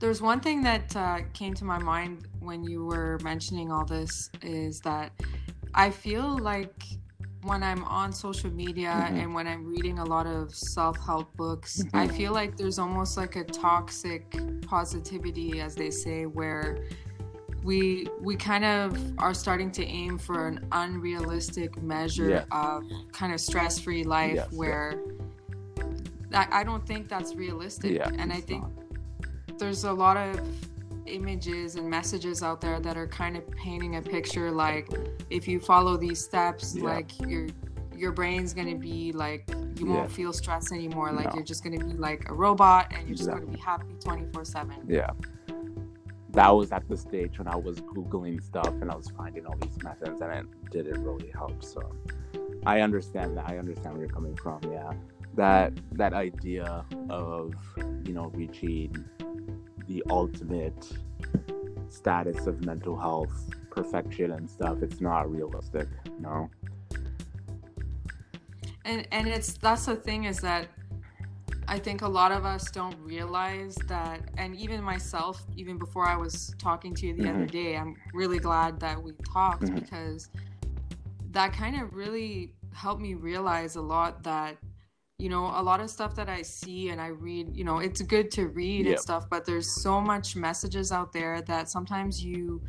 There's 0.00 0.20
one 0.20 0.40
thing 0.40 0.62
that 0.62 0.96
uh, 0.96 1.18
came 1.32 1.54
to 1.54 1.64
my 1.64 1.78
mind 1.78 2.26
when 2.40 2.64
you 2.64 2.84
were 2.84 3.20
mentioning 3.22 3.70
all 3.70 3.84
this 3.84 4.30
is 4.42 4.80
that 4.80 5.12
I 5.74 5.90
feel 5.90 6.38
like 6.38 6.74
when 7.42 7.62
I'm 7.62 7.84
on 7.84 8.12
social 8.12 8.50
media 8.50 8.90
mm-hmm. 8.90 9.16
and 9.16 9.34
when 9.34 9.46
I'm 9.46 9.64
reading 9.66 9.98
a 9.98 10.04
lot 10.04 10.26
of 10.26 10.54
self 10.54 10.96
help 11.04 11.36
books, 11.36 11.82
mm-hmm. 11.82 11.96
I 11.96 12.08
feel 12.08 12.32
like 12.32 12.56
there's 12.56 12.78
almost 12.78 13.16
like 13.16 13.36
a 13.36 13.44
toxic 13.44 14.24
positivity, 14.62 15.60
as 15.60 15.74
they 15.74 15.90
say, 15.90 16.26
where 16.26 16.84
we 17.62 18.06
we 18.20 18.36
kind 18.36 18.64
of 18.64 18.96
are 19.18 19.34
starting 19.34 19.70
to 19.72 19.84
aim 19.84 20.18
for 20.18 20.48
an 20.48 20.66
unrealistic 20.72 21.80
measure 21.82 22.28
yeah. 22.28 22.44
of 22.50 22.84
kind 23.12 23.32
of 23.32 23.40
stress-free 23.40 24.04
life 24.04 24.34
yes, 24.34 24.52
where 24.52 25.00
I, 26.34 26.46
I 26.60 26.64
don't 26.64 26.86
think 26.86 27.08
that's 27.08 27.34
realistic. 27.34 27.92
Yeah, 27.92 28.08
and 28.18 28.32
I 28.32 28.40
think 28.40 28.62
not. 28.62 29.58
there's 29.58 29.84
a 29.84 29.92
lot 29.92 30.16
of 30.16 30.40
images 31.06 31.76
and 31.76 31.88
messages 31.88 32.42
out 32.42 32.60
there 32.60 32.80
that 32.80 32.96
are 32.96 33.06
kind 33.08 33.36
of 33.36 33.48
painting 33.52 33.96
a 33.96 34.02
picture 34.02 34.50
like 34.50 34.88
if 35.30 35.48
you 35.48 35.58
follow 35.60 35.96
these 35.96 36.22
steps 36.24 36.74
Yeah. 36.76 36.84
like 36.84 37.20
your 37.28 37.48
your 37.96 38.12
brain's 38.12 38.54
gonna 38.54 38.76
be 38.76 39.12
like 39.12 39.48
you 39.76 39.86
won't 39.86 40.08
Yeah. 40.10 40.14
feel 40.16 40.32
stress 40.32 40.72
anymore 40.72 41.12
like 41.12 41.26
No. 41.26 41.32
you're 41.34 41.44
just 41.44 41.64
gonna 41.64 41.84
be 41.84 41.92
like 41.94 42.28
a 42.28 42.34
robot 42.34 42.92
and 42.94 43.08
you're 43.08 43.16
just 43.16 43.28
gonna 43.30 43.46
be 43.46 43.58
happy 43.58 43.94
24 44.00 44.44
7 44.44 44.76
Yeah. 44.88 45.10
That 46.32 46.50
was 46.50 46.72
at 46.72 46.88
the 46.88 46.96
stage 46.96 47.38
when 47.38 47.48
I 47.48 47.56
was 47.56 47.78
Googling 47.80 48.42
stuff 48.42 48.68
and 48.80 48.90
I 48.90 48.96
was 48.96 49.08
finding 49.16 49.46
all 49.46 49.56
these 49.60 49.82
methods 49.82 50.20
and 50.20 50.32
it 50.32 50.70
didn't 50.70 51.04
really 51.04 51.30
help. 51.30 51.62
So 51.62 51.80
I 52.64 52.80
understand 52.80 53.36
that. 53.36 53.48
I 53.48 53.58
understand 53.58 53.94
where 53.94 54.06
you're 54.06 54.14
coming 54.14 54.36
from. 54.36 54.60
Yeah. 54.70 54.92
That 55.34 55.72
that 55.92 56.12
idea 56.12 56.84
of, 57.10 57.54
you 58.04 58.12
know, 58.12 58.30
reaching 58.34 59.04
the 59.88 60.02
ultimate 60.10 60.92
status 61.88 62.46
of 62.46 62.64
mental 62.64 62.98
health, 62.98 63.50
perfection 63.70 64.32
and 64.32 64.48
stuff, 64.48 64.82
it's 64.82 65.00
not 65.00 65.30
realistic. 65.30 65.88
No. 66.18 66.50
and 68.84 69.06
and 69.12 69.28
it's 69.28 69.54
that's 69.54 69.86
the 69.86 69.96
thing 69.96 70.24
is 70.24 70.40
that 70.40 70.66
i 71.72 71.78
think 71.78 72.02
a 72.02 72.08
lot 72.20 72.30
of 72.32 72.44
us 72.44 72.70
don't 72.70 72.98
realize 73.00 73.74
that 73.86 74.20
and 74.36 74.54
even 74.54 74.82
myself 74.82 75.42
even 75.56 75.78
before 75.78 76.06
i 76.06 76.14
was 76.14 76.54
talking 76.58 76.94
to 76.94 77.06
you 77.06 77.14
the 77.14 77.26
other 77.26 77.46
Mhm. 77.46 77.50
day 77.60 77.76
i'm 77.78 77.96
really 78.12 78.38
glad 78.38 78.78
that 78.78 79.02
we 79.02 79.12
talked 79.38 79.62
Mhm. 79.62 79.80
because 79.80 80.28
that 81.30 81.50
kind 81.54 81.80
of 81.80 81.94
really 81.94 82.52
helped 82.74 83.00
me 83.00 83.14
realize 83.14 83.76
a 83.76 83.80
lot 83.80 84.22
that 84.22 84.58
you 85.18 85.30
know 85.30 85.44
a 85.60 85.62
lot 85.70 85.80
of 85.80 85.88
stuff 85.88 86.14
that 86.14 86.28
i 86.28 86.42
see 86.42 86.90
and 86.90 87.00
i 87.00 87.06
read 87.06 87.56
you 87.56 87.64
know 87.64 87.78
it's 87.78 88.02
good 88.02 88.30
to 88.30 88.48
read 88.48 88.84
Yep. 88.84 88.90
and 88.92 89.00
stuff 89.00 89.24
but 89.30 89.46
there's 89.46 89.70
so 89.82 89.98
much 89.98 90.36
messages 90.36 90.92
out 90.92 91.10
there 91.12 91.40
that 91.52 91.70
sometimes 91.70 92.22
you 92.22 92.60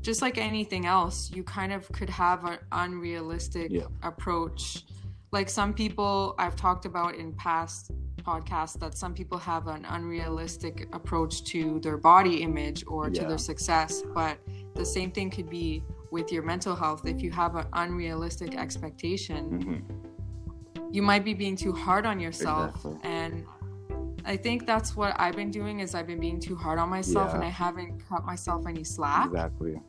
just 0.00 0.20
like 0.20 0.36
anything 0.36 0.84
else 0.84 1.30
you 1.36 1.44
kind 1.44 1.72
of 1.72 1.80
could 1.92 2.10
have 2.10 2.44
an 2.44 2.58
unrealistic 2.72 3.70
Yeah. 3.70 3.86
approach 4.02 4.84
like 5.32 5.48
some 5.48 5.72
people 5.72 6.34
I've 6.38 6.54
talked 6.54 6.84
about 6.84 7.14
in 7.16 7.32
past 7.32 7.90
podcasts 8.22 8.78
that 8.78 8.96
some 8.96 9.14
people 9.14 9.38
have 9.38 9.66
an 9.66 9.84
unrealistic 9.86 10.86
approach 10.92 11.42
to 11.44 11.80
their 11.80 11.96
body 11.96 12.42
image 12.42 12.84
or 12.86 13.10
to 13.10 13.22
their 13.24 13.38
success 13.38 14.02
but 14.14 14.38
the 14.76 14.84
same 14.84 15.10
thing 15.10 15.28
could 15.28 15.50
be 15.50 15.82
with 16.12 16.30
your 16.30 16.44
mental 16.44 16.76
health 16.76 17.04
if 17.06 17.20
you 17.20 17.32
have 17.32 17.56
an 17.56 17.66
unrealistic 17.72 18.56
expectation 18.56 19.60
hmm 19.62 19.78
you 20.92 21.00
might 21.00 21.24
be 21.24 21.32
being 21.32 21.56
too 21.56 21.72
hard 21.72 22.04
on 22.04 22.20
yourself 22.20 22.74
Exactly. 22.74 22.98
and 23.02 23.46
I 24.26 24.36
think 24.36 24.66
that's 24.66 24.94
what 24.94 25.18
I've 25.18 25.34
been 25.34 25.50
doing 25.50 25.80
is 25.80 25.94
I've 25.94 26.06
been 26.06 26.20
being 26.20 26.38
too 26.38 26.54
hard 26.54 26.78
on 26.78 26.90
myself 26.90 27.30
Yeah. 27.30 27.36
and 27.36 27.44
I 27.44 27.48
haven't 27.48 28.06
cut 28.06 28.26
myself 28.26 28.66
any 28.68 28.84
slack 28.84 29.28
Exactly. 29.28 29.80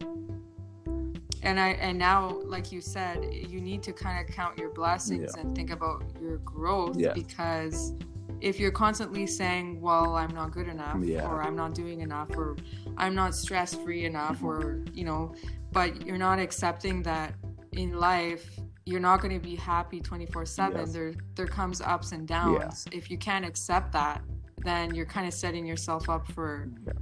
And 1.44 1.60
I 1.60 1.70
and 1.88 1.98
now 1.98 2.40
like 2.46 2.72
you 2.72 2.82
said 2.82 3.18
you 3.34 3.60
need 3.62 3.84
to 3.84 3.94
kind 3.94 4.18
of 4.28 4.34
count 4.36 4.58
your 4.58 4.70
blessings 4.70 5.36
and 5.36 5.54
think 5.56 5.70
about 5.72 6.04
your 6.22 6.38
growth 6.38 6.98
Yes. 6.98 7.14
because 7.14 7.94
if 8.42 8.60
you're 8.60 8.72
constantly 8.72 9.26
saying 9.28 9.80
well 9.82 10.16
I'm 10.16 10.34
not 10.34 10.52
good 10.52 10.68
enough 10.68 10.98
Yeah. 11.04 11.28
or 11.30 11.42
I'm 11.44 11.56
not 11.56 11.74
doing 11.74 12.02
enough 12.02 12.30
or 12.36 12.56
I'm 12.98 13.14
not 13.16 13.36
stress 13.36 13.74
free 13.76 14.06
enough 14.06 14.38
Mm-hmm. 14.38 14.48
or 14.48 14.86
you 14.94 15.04
know 15.06 15.34
but 15.72 16.06
you're 16.06 16.18
not 16.18 16.40
accepting 16.40 17.04
that 17.04 17.34
in 17.74 17.94
life 17.94 18.46
you're 18.86 19.00
not 19.00 19.22
going 19.22 19.34
to 19.34 19.40
be 19.40 19.56
happy 19.56 20.00
24 20.02 20.46
7 20.46 20.78
Yes. 20.80 20.94
there 20.94 21.14
there 21.36 21.48
comes 21.48 21.82
ups 21.82 22.12
and 22.12 22.28
downs 22.28 22.86
if 22.92 23.10
you 23.12 23.18
can't 23.18 23.46
accept 23.46 23.92
that 23.94 24.22
then 24.64 24.94
you're 24.96 25.06
kind 25.06 25.28
of 25.28 25.34
setting 25.34 25.66
yourself 25.66 26.10
up 26.10 26.26
for 26.32 26.70
Yeah. 26.86 26.94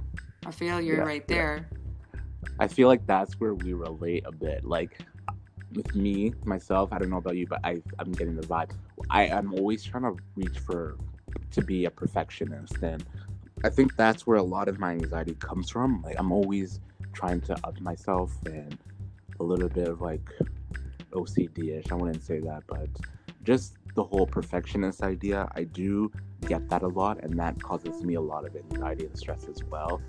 a 0.46 0.52
failure 0.52 0.96
Yeah, 0.96 1.00
right 1.12 1.24
yeah. 1.28 1.34
there 1.36 1.70
I 2.58 2.68
feel 2.68 2.88
like 2.88 3.06
that's 3.06 3.34
where 3.34 3.54
we 3.54 3.72
relate 3.72 4.24
a 4.26 4.32
bit. 4.32 4.64
Like 4.64 5.00
with 5.74 5.94
me, 5.94 6.34
myself, 6.44 6.92
I 6.92 6.98
don't 6.98 7.10
know 7.10 7.16
about 7.18 7.36
you, 7.36 7.46
but 7.46 7.60
I 7.64 7.82
I'm 7.98 8.12
getting 8.12 8.36
the 8.36 8.46
vibe. 8.46 8.72
I, 9.10 9.28
I'm 9.28 9.54
always 9.54 9.82
trying 9.84 10.04
to 10.04 10.16
reach 10.36 10.58
for 10.58 10.96
to 11.50 11.62
be 11.62 11.86
a 11.86 11.90
perfectionist 11.90 12.82
and 12.82 13.04
I 13.64 13.70
think 13.70 13.96
that's 13.96 14.26
where 14.26 14.38
a 14.38 14.42
lot 14.42 14.68
of 14.68 14.78
my 14.78 14.92
anxiety 14.92 15.34
comes 15.34 15.70
from. 15.70 16.02
Like 16.02 16.16
I'm 16.18 16.32
always 16.32 16.80
trying 17.12 17.40
to 17.42 17.54
up 17.66 17.80
myself 17.80 18.32
and 18.46 18.76
a 19.38 19.42
little 19.42 19.68
bit 19.68 19.88
of 19.88 20.00
like 20.00 20.28
OCD 21.12 21.78
ish. 21.78 21.90
I 21.92 21.94
wouldn't 21.94 22.24
say 22.24 22.40
that, 22.40 22.64
but 22.66 22.88
just 23.44 23.74
the 23.94 24.02
whole 24.02 24.26
perfectionist 24.26 25.02
idea, 25.02 25.48
I 25.54 25.64
do 25.64 26.10
get 26.48 26.68
that 26.70 26.82
a 26.82 26.88
lot 26.88 27.22
and 27.22 27.38
that 27.38 27.62
causes 27.62 28.02
me 28.02 28.14
a 28.14 28.20
lot 28.20 28.44
of 28.44 28.56
anxiety 28.56 29.04
and 29.04 29.16
stress 29.16 29.46
as 29.48 29.62
well 29.64 30.00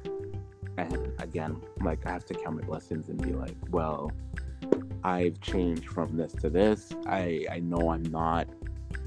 and 0.77 1.12
again 1.20 1.62
like 1.82 2.06
i 2.06 2.12
have 2.12 2.25
to 2.25 2.34
count 2.34 2.56
my 2.56 2.63
blessings 2.63 3.10
and 3.10 3.22
be 3.22 3.34
like 3.34 3.56
well 3.70 4.12
i've 5.03 5.39
changed 5.42 5.88
from 5.89 6.15
this 6.15 6.34
to 6.34 6.50
this. 6.50 6.92
I 7.08 7.46
i 7.51 7.60
know 7.60 7.92
i'm 7.92 8.03
not 8.03 8.48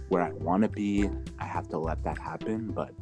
where 0.09 0.23
i 0.23 0.33
want 0.33 0.63
to 0.63 0.69
be. 0.69 1.09
I 1.39 1.45
have 1.45 1.69
to 1.69 1.79
let 1.79 2.03
that 2.05 2.19
happen. 2.19 2.69
But 2.71 2.93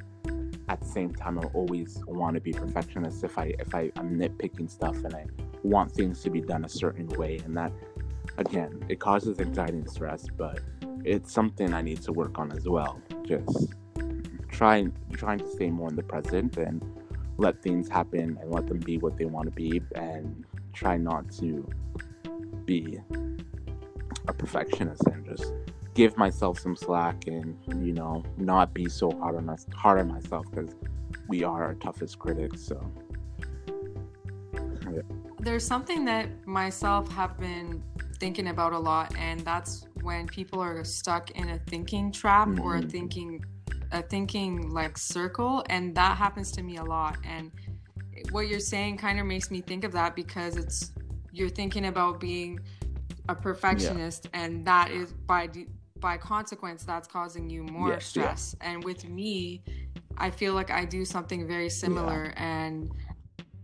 at 0.69 0.81
the 0.81 0.87
same 0.87 1.15
time 1.15 1.39
i 1.39 1.43
always 1.49 2.03
want 2.07 2.35
to 2.35 2.41
be 2.41 2.53
perfectionist 2.53 3.23
if 3.25 3.39
i 3.39 3.55
if 3.59 3.75
i 3.75 3.91
i'm 3.97 4.19
nitpicking 4.19 4.71
stuff 4.71 4.97
and 5.05 5.15
i 5.15 5.27
want 5.63 5.93
things 5.93 6.23
to 6.23 6.31
be 6.31 6.41
done 6.41 6.65
a 6.65 6.69
certain 6.69 7.09
way. 7.09 7.41
And 7.45 7.57
that 7.57 7.73
again 8.39 8.85
it 8.89 9.01
causes 9.01 9.39
anxiety 9.41 9.79
and 9.79 9.91
stress 9.91 10.27
but 10.37 10.61
it's 11.05 11.33
something 11.33 11.75
i 11.75 11.83
need 11.83 12.01
to 12.03 12.13
work 12.13 12.39
on 12.39 12.53
as 12.53 12.67
well. 12.69 13.01
Just 13.25 13.75
trying 14.49 14.93
trying 15.13 15.39
to 15.39 15.51
stay 15.51 15.71
more 15.71 15.89
in 15.89 15.97
the 15.97 16.03
present 16.03 16.57
and 16.57 16.83
let 17.37 17.61
things 17.63 17.89
happen 17.89 18.39
and 18.41 18.51
let 18.51 18.67
them 18.67 18.79
be 18.79 18.99
what 18.99 19.17
they 19.17 19.25
want 19.25 19.47
to 19.47 19.53
be 19.53 19.83
and 19.95 20.45
try 20.73 20.97
not 20.97 21.31
to 21.33 21.69
be 22.65 22.99
a 24.29 24.33
perfectionist 24.33 25.03
and 25.07 25.25
just 25.27 25.53
give 25.95 26.17
myself 26.17 26.59
some 26.59 26.75
slack 26.75 27.27
and 27.27 27.57
you 27.85 27.93
know 27.93 28.23
not 28.37 28.73
be 28.75 28.89
so 28.89 29.11
hard 29.13 29.37
on 29.37 29.49
us 29.49 29.67
hard 29.75 30.01
on 30.01 30.09
myself 30.09 30.47
because 30.51 30.75
we 31.29 31.45
are 31.45 31.65
our 31.65 31.75
toughest 31.75 32.19
critics 32.19 32.63
so 32.63 32.81
there's 35.41 35.67
something 35.67 36.05
that 36.05 36.29
myself 36.47 37.11
have 37.13 37.39
been 37.39 37.83
thinking 38.19 38.49
about 38.49 38.73
a 38.73 38.79
lot 38.79 39.15
and 39.19 39.41
that's 39.41 39.87
when 40.03 40.27
people 40.27 40.61
are 40.61 40.83
stuck 40.85 41.31
in 41.33 41.51
a 41.51 41.59
thinking 41.67 42.11
trap 42.11 42.49
or 42.61 42.77
a 42.77 42.81
Mhm. 42.81 42.91
thinking 42.91 43.45
a 43.93 44.03
thinking 44.03 44.71
like 44.71 44.97
circle 44.99 45.65
and 45.71 45.95
that 45.95 46.17
happens 46.17 46.51
to 46.53 46.63
me 46.63 46.77
a 46.77 46.85
lot 46.85 47.17
and 47.25 47.51
what 48.31 48.49
you're 48.49 48.61
saying 48.61 48.97
kind 48.97 49.19
of 49.21 49.27
makes 49.27 49.51
me 49.51 49.61
think 49.61 49.85
of 49.85 49.93
that 49.93 50.15
because 50.15 50.57
it's 50.57 50.93
you're 51.33 51.49
thinking 51.49 51.87
about 51.87 52.21
being 52.21 52.61
a 53.29 53.35
perfectionist 53.35 54.29
and 54.35 54.65
that 54.67 54.91
is 54.91 55.13
by 55.13 55.49
by 55.99 56.17
consequence 56.17 56.85
that's 56.85 57.09
causing 57.09 57.49
you 57.49 57.63
more 57.65 57.89
Yes, 57.91 58.13
yeah. 58.15 58.23
stress 58.23 58.57
and 58.61 58.85
with 58.85 59.09
me 59.09 59.63
i 60.19 60.31
feel 60.31 60.55
like 60.55 60.71
i 60.71 60.85
do 60.85 61.05
something 61.05 61.47
very 61.47 61.69
similar 61.71 62.33
and 62.37 62.91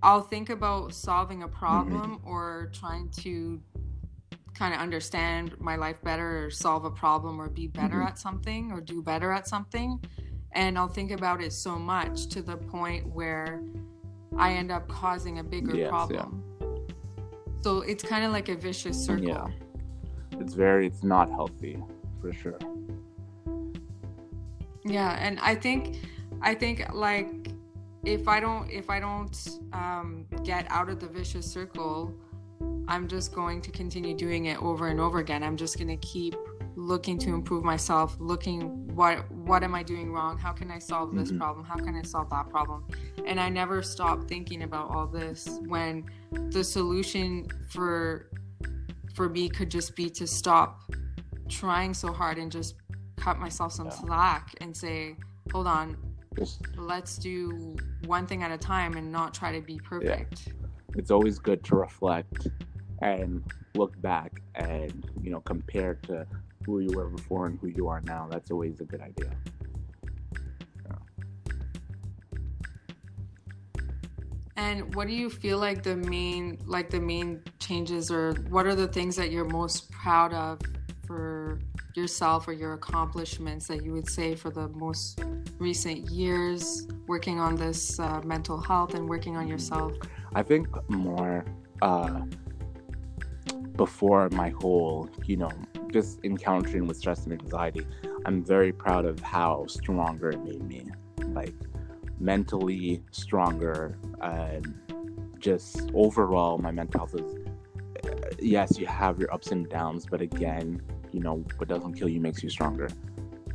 i'll 0.02 0.22
think 0.22 0.50
about 0.50 0.94
solving 0.94 1.42
a 1.42 1.48
problem 1.48 2.18
Mm-hmm. 2.18 2.28
or 2.28 2.70
trying 2.72 3.08
to 3.20 3.60
kind 4.60 4.74
of 4.74 4.80
understand 4.80 5.58
my 5.58 5.74
life 5.76 5.96
better 6.02 6.44
or 6.44 6.50
solve 6.50 6.84
a 6.84 6.90
problem 6.90 7.40
or 7.40 7.48
be 7.48 7.66
better 7.66 8.00
Mhm. 8.00 8.08
at 8.08 8.18
something 8.18 8.70
or 8.72 8.78
do 8.82 9.00
better 9.00 9.32
at 9.32 9.48
something 9.48 9.98
and 10.52 10.76
i'll 10.78 10.94
think 10.98 11.10
about 11.12 11.40
it 11.46 11.52
so 11.54 11.78
much 11.78 12.26
to 12.34 12.42
the 12.42 12.58
point 12.76 13.02
where 13.18 13.62
i 14.36 14.48
end 14.52 14.70
up 14.70 14.86
causing 14.86 15.38
a 15.38 15.42
bigger 15.54 15.74
Yes, 15.74 15.84
yeah. 15.84 15.88
problem 15.88 16.42
so 17.62 17.70
it's 17.80 18.04
kind 18.04 18.22
of 18.26 18.32
like 18.32 18.48
a 18.50 18.54
vicious 18.68 18.98
circle 19.08 19.24
Yeah. 19.28 19.46
it's 20.42 20.52
very 20.52 20.86
it's 20.90 21.02
not 21.14 21.26
healthy 21.30 21.76
for 22.20 22.30
sure 22.42 22.58
Yeah, 24.84 25.12
and 25.26 25.34
I 25.40 25.54
think 25.64 25.80
I 26.50 26.52
think 26.54 26.76
like 27.08 27.30
if 28.14 28.22
I 28.34 28.38
don't 28.40 28.66
if 28.80 28.86
I 28.96 28.98
don't 29.06 29.36
um, 29.82 30.08
get 30.42 30.64
out 30.70 30.88
of 30.92 30.96
the 31.02 31.06
vicious 31.18 31.46
circle, 31.56 31.96
I'm 32.90 33.06
just 33.06 33.32
going 33.32 33.62
to 33.62 33.70
continue 33.70 34.16
doing 34.16 34.46
it 34.46 34.60
over 34.60 34.88
and 34.88 34.98
over 34.98 35.20
again. 35.20 35.44
I'm 35.44 35.56
just 35.56 35.78
going 35.78 35.88
to 35.88 35.96
keep 36.06 36.34
looking 36.74 37.18
to 37.18 37.30
improve 37.32 37.62
myself, 37.62 38.16
looking 38.18 38.60
what 38.96 39.30
what 39.30 39.62
am 39.62 39.76
I 39.76 39.84
doing 39.84 40.12
wrong? 40.12 40.36
How 40.36 40.52
can 40.52 40.70
I 40.72 40.80
solve 40.80 41.14
this 41.14 41.30
Mhm. 41.30 41.38
problem? 41.38 41.64
How 41.64 41.76
can 41.76 41.94
I 41.94 42.02
solve 42.02 42.28
that 42.30 42.50
problem? 42.50 42.84
And 43.24 43.38
I 43.38 43.48
never 43.48 43.80
stop 43.82 44.24
thinking 44.28 44.62
about 44.64 44.90
all 44.90 45.06
this 45.06 45.60
when 45.66 46.04
the 46.50 46.64
solution 46.64 47.46
for 47.68 48.28
for 49.14 49.28
me 49.28 49.48
could 49.48 49.70
just 49.70 49.94
be 49.94 50.10
to 50.10 50.26
stop 50.26 50.82
trying 51.48 51.94
so 51.94 52.12
hard 52.12 52.38
and 52.38 52.50
just 52.50 52.74
cut 53.16 53.38
myself 53.38 53.72
some 53.72 53.86
Yeah. 53.86 53.92
slack 54.02 54.54
and 54.60 54.76
say, 54.76 55.16
hold 55.52 55.66
on, 55.68 55.96
let's 56.76 57.18
do 57.18 57.76
one 58.06 58.26
thing 58.26 58.42
at 58.42 58.50
a 58.50 58.58
time 58.58 58.96
and 58.96 59.12
not 59.12 59.32
try 59.34 59.52
to 59.52 59.60
be 59.60 59.78
perfect. 59.78 60.52
it's 60.96 61.12
always 61.12 61.38
good 61.38 61.62
to 61.62 61.76
reflect 61.76 62.48
and 63.00 63.42
look 63.74 64.00
back 64.02 64.42
and 64.54 65.10
you 65.22 65.30
know 65.30 65.40
compare 65.40 65.94
to 66.02 66.26
who 66.66 66.80
you 66.80 66.96
were 66.96 67.08
before 67.08 67.46
and 67.46 67.58
who 67.60 67.68
you 67.68 67.88
are 67.88 68.00
now. 68.02 68.28
That's 68.30 68.50
always 68.50 68.80
a 68.80 68.84
good 68.84 69.00
idea. 69.00 69.30
And 74.56 74.94
what 74.94 75.08
do 75.08 75.14
you 75.14 75.30
feel 75.30 75.58
like 75.58 75.82
the 75.82 75.96
main 75.96 76.58
like 76.66 76.90
the 76.90 77.00
main 77.00 77.42
changes 77.58 78.10
or 78.10 78.34
what 78.50 78.66
are 78.66 78.74
the 78.74 78.88
things 78.88 79.16
that 79.16 79.30
you're 79.30 79.46
most 79.46 79.90
proud 79.90 80.34
of 80.34 80.60
for 81.06 81.58
yourself 81.94 82.46
or 82.46 82.52
your 82.52 82.74
accomplishments 82.74 83.66
that 83.68 83.82
you 83.82 83.92
would 83.92 84.08
say 84.08 84.34
for 84.34 84.50
the 84.50 84.68
most 84.68 85.24
recent 85.58 86.10
years 86.10 86.86
working 87.06 87.40
on 87.40 87.56
this 87.56 87.98
uh, 87.98 88.20
mental 88.24 88.60
health 88.60 88.94
and 88.94 89.08
working 89.08 89.36
on 89.36 89.44
mm-hmm. 89.44 89.52
yourself? 89.52 89.92
I 90.34 90.42
think 90.42 90.68
more 90.90 91.44
uh, 91.82 92.20
before 93.80 94.28
my 94.32 94.50
whole, 94.60 95.08
you 95.24 95.38
know, 95.38 95.50
just 95.90 96.22
encountering 96.22 96.86
with 96.86 96.98
stress 96.98 97.24
and 97.24 97.32
anxiety, 97.32 97.86
I'm 98.26 98.44
very 98.44 98.72
proud 98.72 99.06
of 99.06 99.20
how 99.20 99.64
stronger 99.68 100.28
it 100.28 100.44
made 100.44 100.62
me. 100.68 100.84
Like 101.28 101.54
mentally 102.18 103.02
stronger 103.10 103.96
and 104.20 104.74
just 105.38 105.90
overall 105.94 106.58
my 106.58 106.70
mental 106.70 106.98
health 107.00 107.14
is 107.14 107.34
eh, 108.04 108.30
yes 108.38 108.78
you 108.78 108.86
have 108.86 109.18
your 109.18 109.32
ups 109.32 109.50
and 109.52 109.66
downs 109.70 110.04
but 110.04 110.20
again 110.20 110.82
you 111.12 111.20
know 111.20 111.42
what 111.56 111.66
doesn't 111.66 111.94
kill 111.94 112.10
you 112.10 112.20
makes 112.20 112.42
you 112.42 112.50
stronger 112.50 112.90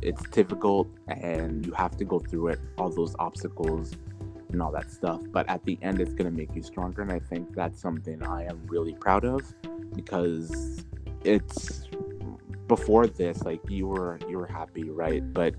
it's 0.02 0.24
difficult 0.30 0.88
and 1.06 1.64
you 1.64 1.72
have 1.72 1.96
to 1.96 2.04
go 2.04 2.18
through 2.18 2.48
it 2.48 2.58
all 2.78 2.90
those 2.90 3.14
obstacles 3.20 3.92
and 4.50 4.62
all 4.62 4.72
that 4.72 4.90
stuff 4.90 5.20
but 5.32 5.48
at 5.48 5.64
the 5.64 5.78
end 5.82 6.00
it's 6.00 6.12
going 6.12 6.30
to 6.30 6.36
make 6.36 6.54
you 6.54 6.62
stronger 6.62 7.02
and 7.02 7.12
i 7.12 7.18
think 7.18 7.54
that's 7.54 7.80
something 7.80 8.22
i 8.26 8.44
am 8.44 8.60
really 8.68 8.94
proud 8.94 9.24
of 9.24 9.42
because 9.94 10.84
it's 11.24 11.88
before 12.68 13.06
this 13.06 13.42
like 13.42 13.60
you 13.68 13.86
were 13.86 14.18
you 14.28 14.38
were 14.38 14.46
happy 14.46 14.90
right? 14.90 15.22
But 15.32 15.54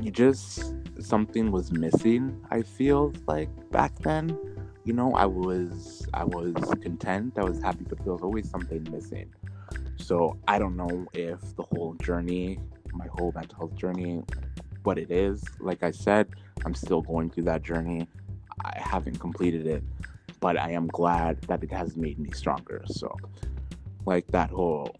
you 0.00 0.10
just 0.10 0.74
something 1.00 1.50
was 1.50 1.72
missing 1.72 2.44
i 2.50 2.62
feel 2.62 3.12
like 3.26 3.48
back 3.70 3.96
then. 4.00 4.36
You 4.84 4.94
know 4.94 5.12
i 5.12 5.26
was 5.26 6.08
i 6.14 6.24
was 6.24 6.54
content 6.80 7.34
i 7.36 7.44
was 7.44 7.60
happy 7.60 7.84
but 7.86 7.98
there 8.02 8.12
was 8.12 8.22
always 8.22 8.48
something 8.48 8.86
missing. 8.90 9.30
So 9.96 10.38
i 10.48 10.58
don't 10.58 10.76
know 10.76 11.06
if 11.12 11.40
the 11.56 11.64
whole 11.64 11.94
journey 11.94 12.58
my 12.94 13.06
whole 13.18 13.32
mental 13.34 13.58
health 13.58 13.74
journey 13.76 14.22
what 14.82 14.98
it 14.98 15.10
is 15.10 15.44
like 15.60 15.82
i 15.82 15.90
said 15.90 16.28
i'm 16.64 16.74
still 16.74 17.02
going 17.02 17.30
through 17.30 17.44
that 17.44 17.62
journey 17.62 18.06
i 18.64 18.78
haven't 18.78 19.18
completed 19.18 19.66
it 19.66 19.82
but 20.40 20.56
i 20.58 20.70
am 20.70 20.86
glad 20.88 21.40
that 21.42 21.62
it 21.62 21.70
has 21.70 21.96
made 21.96 22.18
me 22.18 22.30
stronger 22.32 22.82
so 22.86 23.14
like 24.06 24.26
that 24.28 24.50
whole 24.50 24.94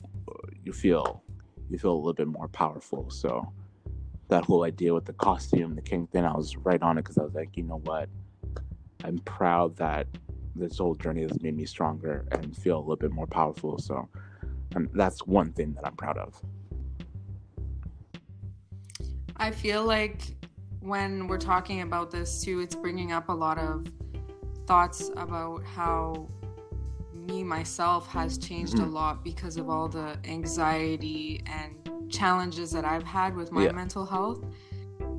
you 0.65 0.73
feel 0.73 1.23
you 1.71 1.79
feel 1.79 1.93
a 1.93 1.97
little 1.97 2.13
bit 2.13 2.29
more 2.29 2.49
powerful 2.49 3.09
so 3.11 3.53
that 4.29 4.45
whole 4.45 4.65
idea 4.65 4.93
with 4.93 5.07
the 5.07 5.13
costume, 5.15 5.75
the 5.75 5.83
king 5.83 6.07
thing, 6.07 6.25
I 6.25 6.37
was 6.37 6.57
right 6.57 6.81
on 6.83 6.99
it 6.99 7.03
because 7.03 7.19
I 7.19 7.23
was 7.23 7.35
like, 7.35 7.57
you 7.57 7.63
know 7.63 7.81
what? 7.85 8.09
I'm 9.05 9.19
proud 9.21 9.77
that 9.77 10.07
this 10.55 10.79
whole 10.79 10.95
journey 10.95 11.23
has 11.23 11.43
made 11.43 11.57
me 11.57 11.65
stronger 11.65 12.27
and 12.33 12.57
feel 12.57 12.79
a 12.79 12.81
little 12.81 12.97
bit 12.97 13.11
more 13.11 13.27
powerful. 13.27 13.79
So, 13.79 14.09
and 14.75 14.89
that's 14.93 15.27
one 15.27 15.53
thing 15.53 15.73
that 15.75 15.87
I'm 15.87 15.97
proud 15.97 16.19
of. 16.19 16.41
I 19.38 19.50
feel 19.50 19.85
like 19.85 20.23
when 20.80 21.28
we're 21.28 21.38
talking 21.38 21.83
about 21.83 22.11
this 22.11 22.42
too, 22.42 22.61
it's 22.61 22.75
bringing 22.75 23.12
up 23.12 23.28
a 23.28 23.33
lot 23.33 23.59
of 23.59 23.87
thoughts 24.66 25.11
about 25.16 25.64
how 25.64 26.28
me 27.14 27.42
myself 27.45 28.07
has 28.09 28.38
changed 28.38 28.75
mm-hmm. 28.75 28.85
a 28.85 28.92
lot 28.92 29.23
because 29.23 29.57
of 29.57 29.68
all 29.68 29.88
the 29.88 30.18
anxiety 30.25 31.42
and 31.47 32.11
challenges 32.11 32.71
that 32.73 32.85
I've 32.85 33.04
had 33.04 33.37
with 33.37 33.52
my 33.52 33.64
yeah. 33.64 33.73
mental 33.73 34.04
health. 34.04 34.45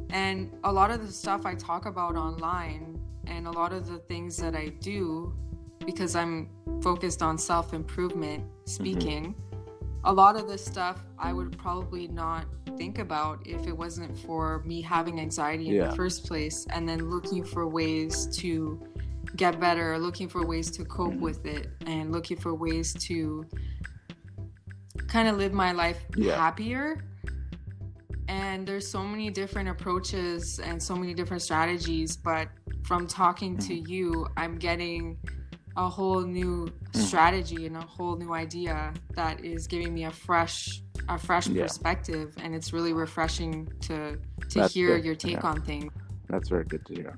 And 0.10 0.52
a 0.64 0.72
lot 0.72 0.92
of 0.92 1.06
the 1.06 1.12
stuff 1.12 1.46
I 1.46 1.56
talk 1.56 1.86
about 1.86 2.16
online 2.16 3.00
and 3.28 3.48
a 3.48 3.52
lot 3.52 3.74
of 3.74 3.88
the 3.88 4.00
things 4.00 4.38
that 4.38 4.56
I 4.56 4.70
do 4.80 5.34
because 5.86 6.16
I'm 6.16 6.50
focused 6.82 7.22
on 7.22 7.38
self 7.38 7.74
improvement 7.74 8.44
speaking, 8.66 9.34
mm-hmm. 9.34 9.49
A 10.04 10.14
lot 10.14 10.36
of 10.36 10.48
this 10.48 10.64
stuff 10.64 11.04
I 11.18 11.34
would 11.34 11.58
probably 11.58 12.08
not 12.08 12.46
think 12.78 13.00
about 13.00 13.46
if 13.46 13.68
it 13.68 13.76
wasn't 13.76 14.18
for 14.20 14.64
me 14.66 14.82
having 14.82 15.20
anxiety 15.20 15.68
in 15.70 15.76
yeah. 15.76 15.88
the 15.90 15.96
first 15.96 16.26
place 16.26 16.66
and 16.72 16.88
then 16.88 17.10
looking 17.10 17.44
for 17.44 17.68
ways 17.68 18.28
to 18.38 18.82
get 19.36 19.60
better, 19.60 19.98
looking 20.00 20.30
for 20.30 20.46
ways 20.46 20.72
to 20.72 20.86
cope 20.86 21.12
mm-hmm. 21.12 21.22
with 21.22 21.46
it, 21.46 21.70
and 21.86 22.12
looking 22.12 22.38
for 22.38 22.54
ways 22.54 22.94
to 22.94 23.46
kind 25.08 25.28
of 25.28 25.38
live 25.38 25.54
my 25.54 25.72
life 25.72 26.00
yeah. 26.16 26.36
happier 26.36 27.04
and 28.30 28.68
there's 28.68 28.88
so 28.88 29.04
many 29.04 29.32
different 29.32 29.68
approaches 29.68 30.60
and 30.60 30.82
so 30.82 30.96
many 30.96 31.16
different 31.16 31.42
strategies 31.42 32.16
but 32.16 32.48
from 32.84 33.08
talking 33.08 33.58
to 33.58 33.74
mm-hmm. 33.74 33.92
you 33.92 34.28
i'm 34.38 34.58
getting 34.58 35.18
a 35.80 35.90
whole 35.90 36.22
new 36.22 36.66
mm-hmm. 36.66 37.00
strategy 37.00 37.66
and 37.66 37.78
a 37.78 37.82
whole 37.82 38.18
new 38.18 38.34
idea 38.34 38.94
that 39.16 39.44
is 39.44 39.66
giving 39.66 39.94
me 39.94 40.04
a 40.04 40.12
fresh 40.12 40.82
a 41.08 41.18
fresh 41.18 41.48
yeah. 41.48 41.64
perspective 41.64 42.36
and 42.44 42.54
it's 42.54 42.74
really 42.74 42.92
refreshing 42.92 43.66
to 43.80 44.18
to 44.50 44.60
That's 44.60 44.74
hear 44.74 44.98
good. 44.98 45.06
your 45.06 45.16
take 45.16 45.42
yeah. 45.42 45.50
on 45.52 45.62
things 45.62 45.92
That's 46.28 46.50
very 46.50 46.66
good 46.66 46.86
to 46.88 46.94
hear 46.94 47.18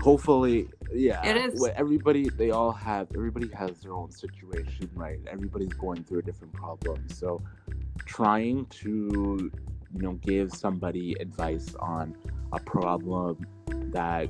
hopefully 0.00 0.68
yeah 0.92 1.24
it 1.24 1.36
is 1.36 1.64
everybody 1.76 2.28
they 2.30 2.50
all 2.50 2.72
have 2.72 3.06
everybody 3.14 3.48
has 3.54 3.80
their 3.80 3.94
own 3.94 4.10
situation 4.10 4.90
right 4.94 5.20
everybody's 5.30 5.72
going 5.74 6.02
through 6.02 6.18
a 6.18 6.22
different 6.22 6.52
problem 6.52 7.08
so 7.08 7.40
trying 8.04 8.66
to 8.66 9.52
you 9.94 10.02
know 10.02 10.14
give 10.14 10.52
somebody 10.52 11.14
advice 11.20 11.76
on 11.78 12.16
a 12.52 12.58
problem 12.58 13.46
that 13.92 14.28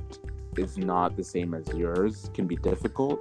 is 0.55 0.77
not 0.77 1.17
the 1.17 1.23
same 1.23 1.55
as 1.55 1.67
yours 1.73 2.29
can 2.35 2.45
be 2.45 2.55
difficult 2.57 3.19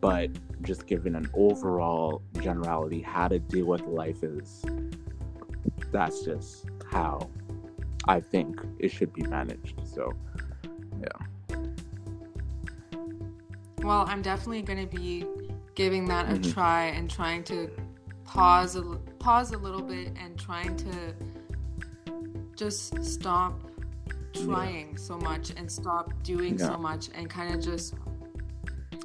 but 0.00 0.30
just 0.62 0.86
given 0.86 1.14
an 1.14 1.28
overall 1.34 2.22
generality 2.40 3.00
how 3.00 3.28
to 3.28 3.38
deal 3.38 3.66
with 3.66 3.82
life 3.82 4.22
is 4.22 4.64
that's 5.92 6.24
just 6.24 6.66
how 6.90 7.28
i 8.08 8.20
think 8.20 8.60
it 8.78 8.90
should 8.90 9.12
be 9.12 9.22
managed 9.22 9.80
so 9.86 10.12
yeah 11.00 11.26
well, 13.86 14.04
I'm 14.08 14.20
definitely 14.20 14.62
going 14.62 14.88
to 14.88 14.96
be 14.96 15.24
giving 15.76 16.06
that 16.06 16.26
mm-hmm. 16.26 16.42
a 16.42 16.52
try 16.52 16.86
and 16.86 17.08
trying 17.08 17.44
to 17.44 17.70
pause 18.24 18.74
a, 18.74 18.82
pause 19.20 19.52
a 19.52 19.58
little 19.58 19.80
bit 19.80 20.12
and 20.20 20.36
trying 20.36 20.76
to 20.76 21.14
just 22.56 23.00
stop 23.04 23.60
trying 24.34 24.90
yeah. 24.90 24.96
so 24.96 25.16
much 25.16 25.52
and 25.56 25.70
stop 25.70 26.12
doing 26.24 26.58
yeah. 26.58 26.66
so 26.66 26.76
much 26.76 27.10
and 27.14 27.30
kind 27.30 27.54
of 27.54 27.62
just 27.62 27.94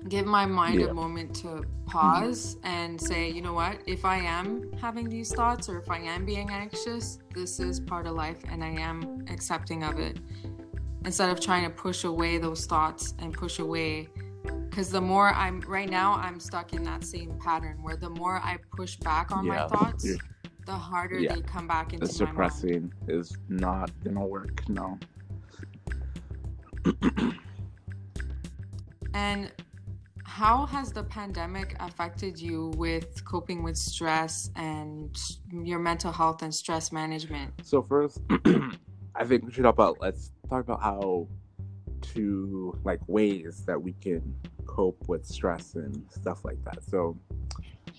give 0.08 0.26
my 0.26 0.46
mind 0.46 0.82
yeah. 0.82 0.88
a 0.88 0.94
moment 0.94 1.36
to 1.38 1.64
pause 1.86 2.56
mm-hmm. 2.56 2.68
and 2.68 3.02
say, 3.02 3.30
you 3.30 3.42
know 3.42 3.54
what, 3.54 3.78
if 3.86 4.06
I 4.06 4.18
am 4.18 4.72
having 4.80 5.10
these 5.10 5.34
thoughts 5.34 5.70
or 5.70 5.80
if 5.80 5.90
I 5.90 6.00
am 6.00 6.26
being 6.26 6.50
anxious, 6.50 7.20
this 7.34 7.60
is 7.60 7.80
part 7.80 8.08
of 8.08 8.14
life 8.16 8.40
and 8.50 8.64
I 8.64 8.70
am 8.70 9.26
accepting 9.30 9.84
of 9.84 10.00
it. 10.00 10.20
Instead 11.06 11.30
of 11.30 11.40
trying 11.40 11.64
to 11.64 11.70
push 11.70 12.04
away 12.04 12.38
those 12.38 12.66
thoughts 12.66 13.14
and 13.20 13.34
push 13.34 13.60
away 13.60 14.08
because 14.70 14.90
the 14.90 15.02
more 15.02 15.34
i'm 15.34 15.60
right 15.62 15.90
now 15.90 16.14
i'm 16.14 16.40
stuck 16.40 16.74
in 16.74 16.84
that 16.84 17.04
same 17.04 17.38
pattern 17.40 17.78
where 17.84 17.96
the 17.96 18.10
more 18.10 18.38
i 18.38 18.58
push 18.76 18.96
back 18.98 19.32
on 19.32 19.46
yeah, 19.46 19.54
my 19.54 19.68
thoughts 19.68 20.08
the 20.66 20.72
harder 20.72 21.20
yeah. 21.20 21.36
they 21.36 21.42
come 21.42 21.68
back 21.68 21.94
into 21.94 22.06
the 22.06 22.12
suppressing 22.12 22.92
is 23.08 23.38
not 23.50 23.92
gonna 24.04 24.26
work 24.26 24.68
no 24.70 24.98
and 29.14 29.52
how 30.32 30.66
has 30.66 30.92
the 30.92 31.04
pandemic 31.04 31.76
affected 31.80 32.40
you 32.40 32.72
with 32.78 33.24
coping 33.26 33.64
with 33.64 33.78
stress 33.78 34.50
and 34.56 35.18
your 35.52 35.80
mental 35.80 36.12
health 36.12 36.42
and 36.42 36.54
stress 36.54 36.92
management 36.92 37.52
so 37.64 37.82
first 37.82 38.20
i 39.16 39.26
think 39.26 39.46
we 39.46 39.52
should 39.52 39.64
talk 39.64 39.74
about 39.74 40.00
let's 40.00 40.32
talk 40.50 40.64
about 40.64 40.82
how 40.82 41.28
to 42.02 42.78
like 42.84 43.00
ways 43.08 43.64
that 43.66 43.82
we 43.82 43.94
can 43.94 44.34
cope 44.66 45.08
with 45.08 45.26
stress 45.26 45.76
and 45.76 46.06
stuff 46.10 46.44
like 46.46 46.64
that. 46.64 46.84
So, 46.84 47.18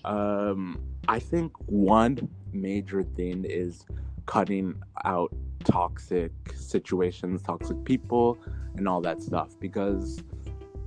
um, 0.05 0.79
I 1.07 1.19
think 1.19 1.51
one 1.67 2.29
major 2.51 3.03
thing 3.03 3.45
is 3.45 3.85
cutting 4.25 4.75
out 5.05 5.33
toxic 5.63 6.31
situations, 6.55 7.41
toxic 7.41 7.83
people, 7.85 8.37
and 8.75 8.87
all 8.87 9.01
that 9.01 9.21
stuff 9.21 9.51
because 9.59 10.23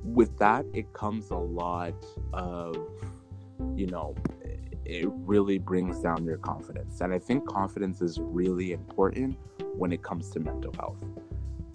with 0.07 0.37
that, 0.39 0.65
it 0.73 0.93
comes 0.93 1.31
a 1.31 1.37
lot 1.37 1.95
of, 2.33 2.77
you 3.75 3.87
know, 3.87 4.15
it 4.85 5.09
really 5.11 5.59
brings 5.59 6.01
down 6.01 6.25
your 6.25 6.39
confidence. 6.39 7.01
And 7.01 7.13
I 7.13 7.19
think 7.19 7.47
confidence 7.47 8.01
is 8.01 8.19
really 8.21 8.73
important 8.73 9.37
when 9.77 9.93
it 9.93 10.03
comes 10.03 10.31
to 10.31 10.41
mental 10.41 10.73
health 10.75 11.03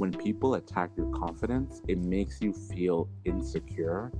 when 0.01 0.11
people 0.11 0.55
attack 0.55 0.89
your 0.97 1.05
confidence, 1.11 1.83
it 1.87 1.99
makes 1.99 2.41
you 2.41 2.51
feel 2.51 3.07
insecure 3.23 4.11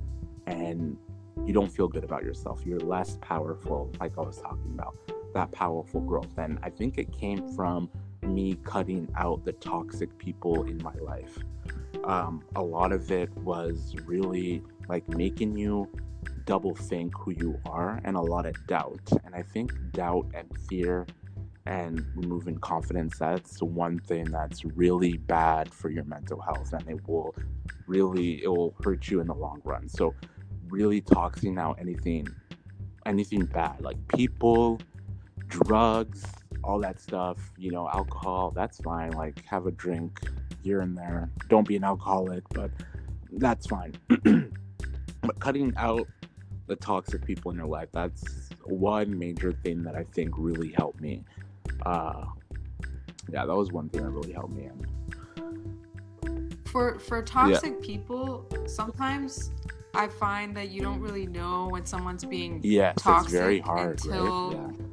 and 0.46 0.96
you 1.44 1.52
don't 1.52 1.72
feel 1.72 1.88
good 1.88 2.04
about 2.04 2.22
yourself. 2.22 2.62
You're 2.64 2.78
less 2.78 3.18
powerful, 3.20 3.90
like 3.98 4.16
I 4.16 4.20
was 4.20 4.40
talking 4.40 4.70
about, 4.74 4.94
that 5.34 5.50
powerful 5.50 6.00
growth. 6.00 6.38
And 6.38 6.60
I 6.62 6.70
think 6.70 6.98
it 6.98 7.12
came 7.12 7.52
from 7.56 7.90
me 8.22 8.60
cutting 8.62 9.08
out 9.16 9.44
the 9.44 9.54
toxic 9.54 10.16
people 10.18 10.62
in 10.62 10.80
my 10.84 10.94
life. 11.00 11.36
Um, 12.04 12.42
a 12.56 12.62
lot 12.62 12.92
of 12.92 13.10
it 13.10 13.30
was 13.38 13.94
really 14.04 14.62
like 14.88 15.08
making 15.08 15.56
you 15.56 15.88
double 16.44 16.74
think 16.74 17.16
who 17.16 17.32
you 17.32 17.60
are 17.66 18.00
and 18.04 18.16
a 18.16 18.20
lot 18.20 18.46
of 18.46 18.54
doubt. 18.66 19.00
And 19.24 19.34
I 19.34 19.42
think 19.42 19.72
doubt 19.92 20.26
and 20.34 20.48
fear 20.68 21.06
and 21.66 22.04
removing 22.16 22.58
confidence 22.58 23.18
that's 23.18 23.58
the 23.58 23.64
one 23.64 23.98
thing 24.00 24.24
that's 24.24 24.64
really 24.64 25.16
bad 25.16 25.72
for 25.72 25.90
your 25.90 26.04
mental 26.04 26.40
health 26.40 26.72
and 26.72 26.88
it 26.88 27.00
will 27.06 27.34
really 27.86 28.42
it 28.42 28.48
will 28.48 28.74
hurt 28.82 29.08
you 29.08 29.20
in 29.20 29.28
the 29.28 29.34
long 29.34 29.60
run 29.64 29.88
so 29.88 30.12
really 30.68 31.00
toxing 31.00 31.58
out 31.58 31.78
anything 31.80 32.26
anything 33.06 33.44
bad 33.44 33.80
like 33.80 33.96
people 34.08 34.80
drugs 35.46 36.24
all 36.64 36.78
that 36.78 37.00
stuff 37.00 37.38
you 37.58 37.70
know 37.70 37.88
alcohol 37.88 38.52
that's 38.54 38.78
fine 38.78 39.10
like 39.12 39.44
have 39.44 39.66
a 39.66 39.70
drink 39.72 40.20
here 40.62 40.80
and 40.80 40.96
there 40.96 41.30
don't 41.48 41.66
be 41.66 41.76
an 41.76 41.84
alcoholic 41.84 42.42
but 42.50 42.70
that's 43.32 43.66
fine 43.66 43.92
but 45.22 45.38
cutting 45.40 45.72
out 45.76 46.06
the 46.68 46.76
toxic 46.76 47.24
people 47.24 47.50
in 47.50 47.56
your 47.56 47.66
life 47.66 47.88
that's 47.92 48.48
one 48.64 49.18
major 49.18 49.52
thing 49.64 49.82
that 49.82 49.94
i 49.94 50.04
think 50.12 50.30
really 50.36 50.72
helped 50.76 51.00
me 51.00 51.24
uh, 51.84 52.24
yeah, 53.30 53.46
that 53.46 53.54
was 53.54 53.72
one 53.72 53.88
thing 53.88 54.02
that 54.02 54.10
really 54.10 54.32
helped 54.32 54.54
me. 54.54 54.68
For 56.66 56.98
for 56.98 57.22
toxic 57.22 57.74
yeah. 57.80 57.86
people, 57.86 58.46
sometimes 58.66 59.50
I 59.94 60.08
find 60.08 60.56
that 60.56 60.70
you 60.70 60.80
don't 60.82 61.00
really 61.00 61.26
know 61.26 61.68
when 61.68 61.84
someone's 61.84 62.24
being 62.24 62.60
yes, 62.62 62.96
toxic 62.98 63.32
very 63.32 63.60
hard, 63.60 64.00
until 64.04 64.52
right? 64.52 64.74
yeah. 64.78 64.86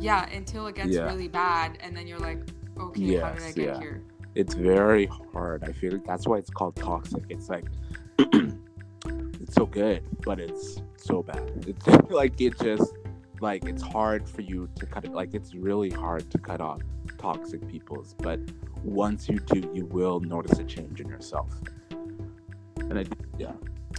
Yeah. 0.00 0.28
until 0.30 0.66
it 0.66 0.74
gets 0.74 0.90
yeah. 0.90 1.04
really 1.04 1.28
bad, 1.28 1.78
and 1.80 1.96
then 1.96 2.06
you're 2.06 2.18
like, 2.18 2.40
okay, 2.78 3.02
yes, 3.02 3.22
how 3.22 3.32
did 3.32 3.42
I 3.42 3.52
get 3.52 3.78
here? 3.78 4.02
It's 4.34 4.54
very 4.54 5.06
hard. 5.32 5.64
I 5.64 5.72
feel 5.72 5.92
like 5.92 6.04
that's 6.04 6.26
why 6.26 6.38
it's 6.38 6.50
called 6.50 6.76
toxic. 6.76 7.22
It's 7.28 7.48
like 7.48 7.64
it's 8.18 9.54
so 9.54 9.66
good, 9.66 10.02
but 10.24 10.38
it's 10.38 10.80
so 10.96 11.22
bad. 11.22 11.64
It's 11.66 12.10
like 12.10 12.40
it 12.40 12.58
just 12.60 12.92
like 13.40 13.64
it's 13.64 13.82
hard 13.82 14.28
for 14.28 14.42
you 14.42 14.68
to 14.76 14.86
cut 14.86 15.04
it 15.04 15.12
like 15.12 15.34
it's 15.34 15.54
really 15.54 15.90
hard 15.90 16.30
to 16.30 16.38
cut 16.38 16.60
off 16.60 16.80
toxic 17.18 17.66
peoples 17.68 18.14
but 18.18 18.40
once 18.82 19.28
you 19.28 19.38
do 19.38 19.70
you 19.74 19.86
will 19.86 20.20
notice 20.20 20.58
a 20.58 20.64
change 20.64 21.00
in 21.00 21.08
yourself 21.08 21.52
and 22.78 22.98
i 22.98 23.04
yeah 23.38 23.52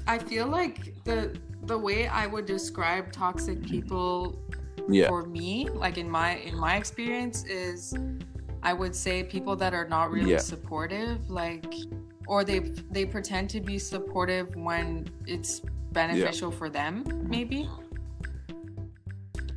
i 0.07 0.17
feel 0.17 0.47
like 0.47 0.93
the 1.03 1.35
the 1.63 1.77
way 1.77 2.07
i 2.07 2.25
would 2.25 2.45
describe 2.45 3.11
toxic 3.11 3.59
mm-hmm. 3.59 3.71
people 3.71 4.39
yeah. 4.89 5.07
for 5.07 5.23
me 5.25 5.69
like 5.69 5.97
in 5.97 6.09
my 6.09 6.37
in 6.37 6.57
my 6.57 6.75
experience 6.77 7.43
is 7.45 7.93
i 8.63 8.73
would 8.73 8.95
say 8.95 9.23
people 9.23 9.55
that 9.55 9.73
are 9.73 9.87
not 9.87 10.11
really 10.11 10.31
yeah. 10.31 10.37
supportive 10.37 11.29
like 11.29 11.73
or 12.27 12.43
they 12.43 12.59
they 12.91 13.05
pretend 13.05 13.49
to 13.49 13.61
be 13.61 13.77
supportive 13.77 14.55
when 14.55 15.07
it's 15.25 15.61
beneficial 15.91 16.51
yeah. 16.51 16.57
for 16.57 16.69
them 16.69 17.03
maybe 17.27 17.69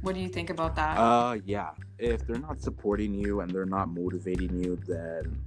what 0.03 0.15
do 0.15 0.21
you 0.21 0.29
think 0.29 0.51
about 0.51 0.75
that? 0.77 0.97
Uh, 0.97 1.39
yeah. 1.45 1.71
If 1.99 2.27
they're 2.27 2.39
not 2.39 2.63
supporting 2.63 3.15
you 3.15 3.41
and 3.41 3.51
they're 3.51 3.67
not 3.67 3.89
motivating 3.89 4.63
you, 4.63 4.79
then 4.87 5.39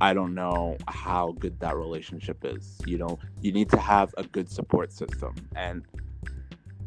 I 0.00 0.12
don't 0.12 0.34
know 0.34 0.76
how 0.86 1.34
good 1.38 1.58
that 1.60 1.76
relationship 1.76 2.44
is. 2.44 2.78
You 2.86 2.98
know, 2.98 3.18
you 3.40 3.52
need 3.52 3.70
to 3.70 3.78
have 3.78 4.14
a 4.18 4.24
good 4.24 4.50
support 4.50 4.92
system. 4.92 5.34
And 5.56 5.84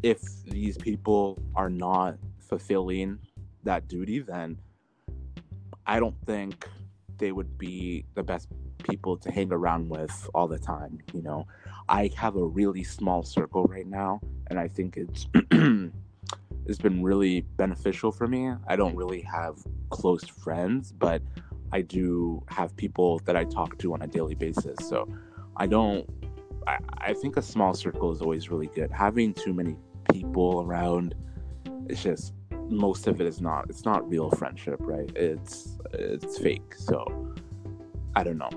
if 0.02 0.20
these 0.44 0.76
people 0.76 1.40
are 1.54 1.70
not 1.70 2.16
fulfilling 2.40 3.18
that 3.64 3.88
duty, 3.88 4.18
then 4.20 4.58
I 5.86 6.00
don't 6.00 6.16
think 6.26 6.68
they 7.18 7.32
would 7.32 7.56
be 7.56 8.04
the 8.14 8.22
best 8.22 8.48
people 8.82 9.16
to 9.16 9.30
hang 9.30 9.52
around 9.52 9.88
with 9.88 10.28
all 10.34 10.48
the 10.48 10.58
time. 10.58 10.98
You 11.12 11.22
know, 11.22 11.46
I 11.88 12.10
have 12.16 12.36
a 12.36 12.44
really 12.44 12.82
small 12.82 13.22
circle 13.22 13.64
right 13.64 13.86
now, 13.86 14.20
and 14.48 14.58
I 14.58 14.68
think 14.68 14.96
it's 14.96 15.26
it's 16.66 16.78
been 16.78 17.02
really 17.02 17.42
beneficial 17.42 18.10
for 18.10 18.26
me. 18.26 18.52
I 18.66 18.76
don't 18.76 18.96
really 18.96 19.22
have 19.22 19.56
close 19.90 20.24
friends, 20.24 20.92
but 20.92 21.22
I 21.72 21.82
do 21.82 22.42
have 22.48 22.76
people 22.76 23.20
that 23.20 23.36
I 23.36 23.44
talk 23.44 23.78
to 23.78 23.94
on 23.94 24.02
a 24.02 24.06
daily 24.06 24.34
basis. 24.34 24.76
So 24.88 25.08
I 25.56 25.66
don't, 25.66 26.08
I, 26.66 26.78
I 26.98 27.14
think 27.14 27.36
a 27.36 27.42
small 27.42 27.72
circle 27.72 28.12
is 28.12 28.20
always 28.20 28.50
really 28.50 28.66
good. 28.66 28.90
Having 28.90 29.34
too 29.34 29.54
many 29.54 29.76
people 30.12 30.62
around, 30.66 31.14
it's 31.88 32.02
just, 32.02 32.34
most 32.68 33.06
of 33.06 33.20
it 33.20 33.26
is 33.26 33.40
not, 33.40 33.66
it's 33.68 33.84
not 33.84 34.08
real 34.08 34.30
friendship, 34.30 34.76
right? 34.80 35.10
It's, 35.16 35.78
it's 35.92 36.38
fake. 36.38 36.74
So 36.76 37.34
I 38.14 38.22
don't 38.22 38.38
know 38.38 38.50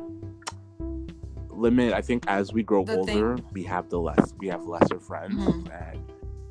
limit 1.58 1.94
i 1.94 2.02
think 2.02 2.22
as 2.28 2.52
we 2.52 2.62
grow 2.62 2.84
the 2.84 2.98
older 2.98 3.38
thing. 3.38 3.46
we 3.54 3.64
have 3.64 3.90
the 3.90 3.98
less 3.98 4.34
we 4.40 4.46
have 4.46 4.66
lesser 4.66 5.00
friends 5.00 5.36
mm-hmm. 5.36 5.72
and 5.72 6.06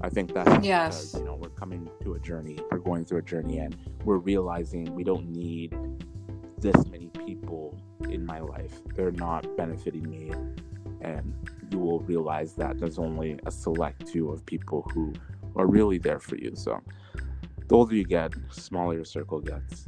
I 0.05 0.11
think 0.11 0.35
that's 0.35 0.65
yes. 0.65 1.13
because 1.13 1.21
you 1.21 1.25
know 1.25 1.37
we're 1.37 1.49
coming 1.49 1.89
to 2.03 2.13
a 2.13 2.21
journey, 2.21 2.59
we're 2.71 2.79
going 2.79 3.07
through 3.07 3.21
a 3.21 3.23
journey, 3.23 3.59
and 3.59 3.75
we're 4.05 4.19
realizing 4.19 4.95
we 4.95 5.03
don't 5.03 5.31
need 5.31 5.75
this 6.59 6.77
many 6.89 7.09
people 7.25 7.81
in 8.11 8.27
my 8.27 8.39
life. 8.41 8.83
They're 8.95 9.13
not 9.13 9.57
benefiting 9.57 10.09
me, 10.11 10.31
and 11.05 11.35
you 11.71 11.79
will 11.79 12.01
realize 12.01 12.55
that 12.55 12.79
there's 12.79 12.99
only 12.99 13.39
a 13.47 13.51
select 13.51 14.09
few 14.09 14.31
of 14.31 14.45
people 14.47 14.89
who 14.93 15.13
are 15.57 15.67
really 15.67 15.99
there 15.99 16.19
for 16.19 16.37
you. 16.37 16.53
So 16.55 16.81
the 17.69 17.75
older 17.75 17.95
you 17.95 18.05
get, 18.05 18.33
smaller 18.51 18.95
your 18.95 19.05
circle 19.05 19.41
gets. 19.41 19.87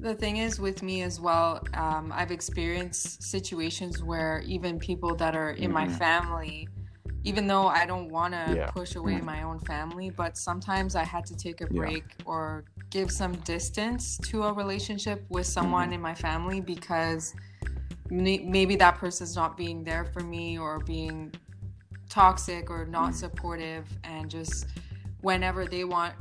The 0.00 0.14
thing 0.14 0.36
is 0.36 0.60
with 0.60 0.82
me 0.82 1.02
as 1.02 1.18
well 1.18 1.60
um, 1.74 2.12
i've 2.14 2.30
experienced 2.30 3.24
situations 3.24 4.04
where 4.04 4.40
even 4.46 4.78
people 4.78 5.16
that 5.16 5.34
are 5.34 5.50
in 5.50 5.64
mm-hmm. 5.64 5.72
my 5.72 5.88
family 5.88 6.68
even 7.26 7.48
though 7.48 7.66
I 7.66 7.86
don't 7.86 8.08
want 8.08 8.34
to 8.34 8.54
yeah. 8.54 8.66
push 8.70 8.94
away 8.94 9.14
mm. 9.14 9.24
my 9.24 9.42
own 9.42 9.58
family, 9.58 10.10
but 10.10 10.38
sometimes 10.38 10.94
I 10.94 11.02
had 11.02 11.26
to 11.26 11.36
take 11.36 11.60
a 11.60 11.66
break 11.66 12.04
yeah. 12.20 12.24
or 12.24 12.64
give 12.90 13.10
some 13.10 13.32
distance 13.38 14.16
to 14.28 14.44
a 14.44 14.52
relationship 14.52 15.24
with 15.28 15.46
someone 15.46 15.86
mm-hmm. 15.86 15.94
in 15.94 16.00
my 16.00 16.14
family 16.14 16.60
because 16.60 17.34
maybe 18.10 18.76
that 18.76 18.96
person's 18.96 19.34
not 19.36 19.56
being 19.56 19.84
there 19.84 20.04
for 20.04 20.20
me 20.20 20.58
or 20.58 20.80
being 20.80 21.32
toxic 22.08 22.70
or 22.70 22.86
not 22.86 23.12
mm. 23.12 23.14
supportive 23.14 23.86
and 24.04 24.30
just 24.30 24.66
whenever 25.20 25.66
they 25.66 25.84
want 25.84 26.14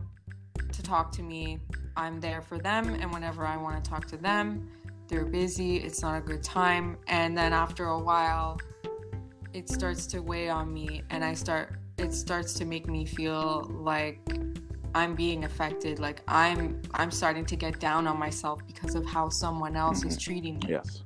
to 0.72 0.82
talk 0.82 1.12
to 1.14 1.22
me, 1.22 1.60
I'm 1.96 2.20
there 2.20 2.42
for 2.42 2.58
them 2.58 2.96
and 2.96 3.12
whenever 3.12 3.46
I 3.46 3.56
want 3.58 3.84
to 3.84 3.90
talk 3.90 4.08
to 4.08 4.18
them, 4.18 4.70
they're 5.08 5.26
busy, 5.26 5.78
it's 5.78 6.02
not 6.02 6.18
a 6.18 6.22
good 6.22 6.44
time, 6.44 6.98
and 7.08 7.38
then 7.38 7.54
after 7.54 7.86
a 7.86 8.00
while 8.00 8.60
it 9.54 9.70
starts 9.70 10.06
to 10.08 10.20
weigh 10.22 10.50
on 10.50 10.74
me 10.74 11.02
and 11.10 11.24
I 11.24 11.34
start 11.34 11.76
it 11.98 12.14
starts 12.14 12.54
to 12.56 12.66
make 12.66 12.88
me 12.88 13.06
feel 13.06 13.72
like 13.72 14.20
I'm 14.94 15.16
being 15.16 15.46
affected 15.46 15.98
like 16.00 16.22
I'm 16.28 16.82
I'm 16.94 17.10
starting 17.10 17.46
to 17.46 17.56
get 17.56 17.80
down 17.80 18.06
on 18.06 18.20
myself 18.20 18.60
because 18.68 18.96
of 18.96 19.06
how 19.06 19.30
someone 19.30 19.78
else 19.78 20.00
mm-hmm. 20.00 20.10
is 20.10 20.18
treating 20.18 20.56
me. 20.60 20.72
Yes. 20.72 21.04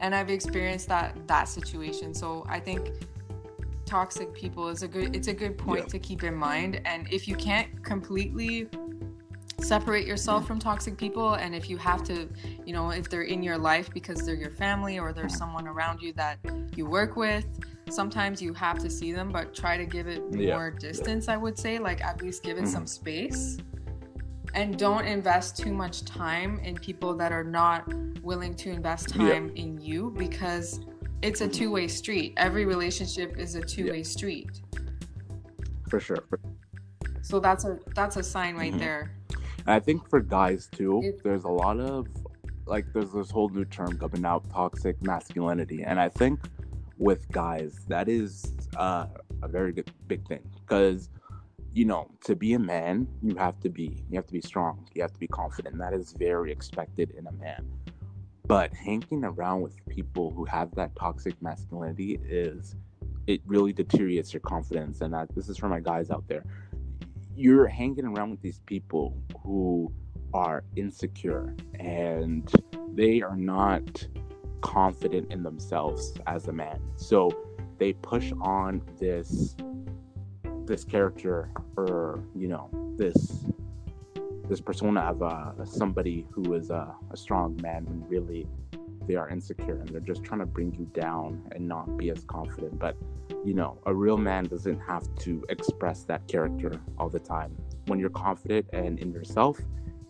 And 0.00 0.14
I've 0.14 0.30
experienced 0.30 0.88
that 0.88 1.26
that 1.26 1.48
situation. 1.48 2.14
So 2.14 2.44
I 2.48 2.60
think 2.60 2.92
toxic 3.88 4.34
people 4.34 4.68
is 4.68 4.82
a 4.82 4.88
good 4.88 5.16
it's 5.16 5.28
a 5.28 5.32
good 5.32 5.56
point 5.56 5.80
yeah. 5.80 5.86
to 5.86 5.98
keep 5.98 6.22
in 6.22 6.34
mind 6.34 6.78
and 6.84 7.10
if 7.10 7.26
you 7.26 7.34
can't 7.34 7.82
completely 7.82 8.68
separate 9.60 10.06
yourself 10.06 10.46
from 10.46 10.58
toxic 10.58 10.96
people 10.96 11.34
and 11.34 11.54
if 11.54 11.70
you 11.70 11.78
have 11.78 12.04
to 12.04 12.28
you 12.66 12.72
know 12.74 12.90
if 12.90 13.08
they're 13.08 13.22
in 13.22 13.42
your 13.42 13.56
life 13.56 13.92
because 13.94 14.24
they're 14.26 14.34
your 14.34 14.50
family 14.50 14.98
or 14.98 15.12
there's 15.12 15.36
someone 15.36 15.66
around 15.66 16.02
you 16.02 16.12
that 16.12 16.38
you 16.76 16.84
work 16.84 17.16
with 17.16 17.46
sometimes 17.88 18.42
you 18.42 18.52
have 18.52 18.78
to 18.78 18.90
see 18.90 19.10
them 19.10 19.32
but 19.32 19.54
try 19.54 19.76
to 19.78 19.86
give 19.86 20.06
it 20.06 20.22
yeah. 20.32 20.54
more 20.54 20.70
distance 20.70 21.28
i 21.28 21.36
would 21.36 21.58
say 21.58 21.78
like 21.78 22.02
at 22.04 22.20
least 22.22 22.42
give 22.42 22.58
it 22.58 22.64
mm-hmm. 22.64 22.72
some 22.72 22.86
space 22.86 23.56
and 24.54 24.78
don't 24.78 25.06
invest 25.06 25.56
too 25.56 25.72
much 25.72 26.04
time 26.04 26.58
in 26.60 26.74
people 26.74 27.14
that 27.14 27.32
are 27.32 27.44
not 27.44 27.92
willing 28.22 28.54
to 28.54 28.70
invest 28.70 29.10
time 29.10 29.48
yeah. 29.48 29.62
in 29.62 29.80
you 29.80 30.14
because 30.16 30.80
it's 31.22 31.40
a 31.40 31.48
two-way 31.48 31.88
street 31.88 32.32
every 32.36 32.64
relationship 32.64 33.36
is 33.38 33.54
a 33.54 33.60
two-way 33.60 33.98
yeah. 33.98 34.02
street 34.02 34.62
for 35.88 36.00
sure 36.00 36.28
so 37.22 37.40
that's 37.40 37.64
a 37.64 37.78
that's 37.94 38.16
a 38.16 38.22
sign 38.22 38.56
right 38.56 38.70
mm-hmm. 38.70 38.80
there 38.80 39.18
and 39.68 39.74
I 39.74 39.80
think 39.80 40.08
for 40.08 40.20
guys 40.20 40.66
too, 40.74 41.12
there's 41.22 41.44
a 41.44 41.50
lot 41.50 41.78
of 41.78 42.06
like 42.64 42.86
there's 42.94 43.12
this 43.12 43.30
whole 43.30 43.50
new 43.50 43.66
term 43.66 43.98
coming 43.98 44.24
out, 44.24 44.48
toxic 44.48 44.96
masculinity, 45.02 45.82
and 45.82 46.00
I 46.00 46.08
think 46.08 46.40
with 46.96 47.30
guys 47.30 47.84
that 47.86 48.08
is 48.08 48.54
uh, 48.78 49.08
a 49.42 49.48
very 49.48 49.74
big 50.06 50.26
thing 50.26 50.40
because 50.66 51.10
you 51.72 51.84
know 51.84 52.10
to 52.24 52.34
be 52.34 52.54
a 52.54 52.58
man 52.58 53.06
you 53.22 53.34
have 53.36 53.58
to 53.60 53.68
be 53.68 54.04
you 54.10 54.16
have 54.16 54.26
to 54.26 54.32
be 54.32 54.40
strong 54.40 54.86
you 54.94 55.02
have 55.02 55.12
to 55.12 55.18
be 55.18 55.28
confident 55.28 55.76
that 55.78 55.92
is 55.92 56.12
very 56.12 56.50
expected 56.50 57.12
in 57.16 57.26
a 57.26 57.32
man 57.32 57.66
but 58.46 58.72
hanging 58.72 59.24
around 59.24 59.60
with 59.60 59.74
people 59.88 60.30
who 60.30 60.44
have 60.44 60.74
that 60.74 60.94
toxic 60.96 61.40
masculinity 61.42 62.18
is 62.24 62.76
it 63.26 63.42
really 63.44 63.72
deteriorates 63.72 64.32
your 64.32 64.40
confidence 64.40 65.02
and 65.02 65.14
this 65.34 65.48
is 65.48 65.58
for 65.58 65.68
my 65.68 65.80
guys 65.80 66.10
out 66.10 66.26
there 66.28 66.44
you're 67.36 67.68
hanging 67.68 68.04
around 68.04 68.30
with 68.30 68.42
these 68.42 68.60
people 68.66 69.16
who 69.44 69.92
are 70.34 70.64
insecure 70.76 71.54
and 71.78 72.50
they 72.94 73.22
are 73.22 73.36
not 73.36 74.06
confident 74.60 75.32
in 75.32 75.42
themselves 75.42 76.14
as 76.26 76.48
a 76.48 76.52
man. 76.52 76.80
So 76.96 77.30
they 77.78 77.92
push 77.92 78.32
on 78.40 78.82
this 78.98 79.54
this 80.68 80.84
character 80.84 81.50
or 81.76 82.22
you 82.36 82.46
know 82.46 82.68
this 82.96 83.44
this 84.48 84.60
persona 84.60 85.00
of 85.00 85.22
uh, 85.22 85.64
somebody 85.64 86.26
who 86.30 86.54
is 86.54 86.70
a, 86.70 86.94
a 87.10 87.16
strong 87.16 87.58
man 87.60 87.84
when 87.84 88.08
really 88.08 88.46
they 89.06 89.14
are 89.14 89.28
insecure 89.28 89.78
and 89.80 89.88
they're 89.88 90.00
just 90.00 90.22
trying 90.22 90.40
to 90.40 90.46
bring 90.46 90.72
you 90.74 90.86
down 90.98 91.42
and 91.52 91.66
not 91.66 91.96
be 91.98 92.10
as 92.10 92.24
confident. 92.24 92.78
But 92.78 92.96
you 93.44 93.54
know 93.54 93.78
a 93.86 93.94
real 93.94 94.16
man 94.16 94.44
doesn't 94.44 94.80
have 94.80 95.04
to 95.20 95.44
express 95.48 96.04
that 96.04 96.26
character 96.28 96.80
all 96.98 97.08
the 97.08 97.20
time. 97.20 97.56
When 97.86 97.98
you're 97.98 98.10
confident 98.10 98.66
and 98.72 98.98
in 98.98 99.12
yourself 99.12 99.58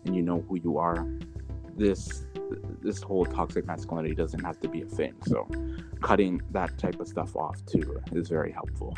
and 0.05 0.15
you 0.15 0.21
know 0.21 0.43
who 0.47 0.59
you 0.59 0.77
are 0.77 1.07
this 1.75 2.25
this 2.81 3.01
whole 3.01 3.25
toxic 3.25 3.65
masculinity 3.65 4.15
doesn't 4.15 4.43
have 4.43 4.59
to 4.59 4.67
be 4.67 4.81
a 4.81 4.85
thing. 4.85 5.13
So 5.25 5.47
cutting 6.01 6.41
that 6.51 6.77
type 6.77 6.99
of 6.99 7.07
stuff 7.07 7.35
off 7.35 7.57
too 7.65 8.01
is 8.13 8.27
very 8.27 8.51
helpful 8.51 8.95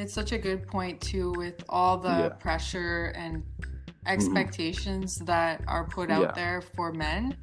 it's 0.00 0.14
such 0.14 0.32
a 0.32 0.38
good 0.38 0.66
point 0.66 1.00
too 1.00 1.32
with 1.36 1.62
all 1.68 1.98
the 1.98 2.08
Yeah. 2.08 2.28
pressure 2.30 3.12
and 3.16 3.42
expectations 4.06 5.18
that 5.26 5.62
are 5.68 5.84
put 5.84 6.10
out 6.10 6.22
Yeah. 6.22 6.32
there 6.32 6.60
for 6.62 6.92
men 6.92 7.36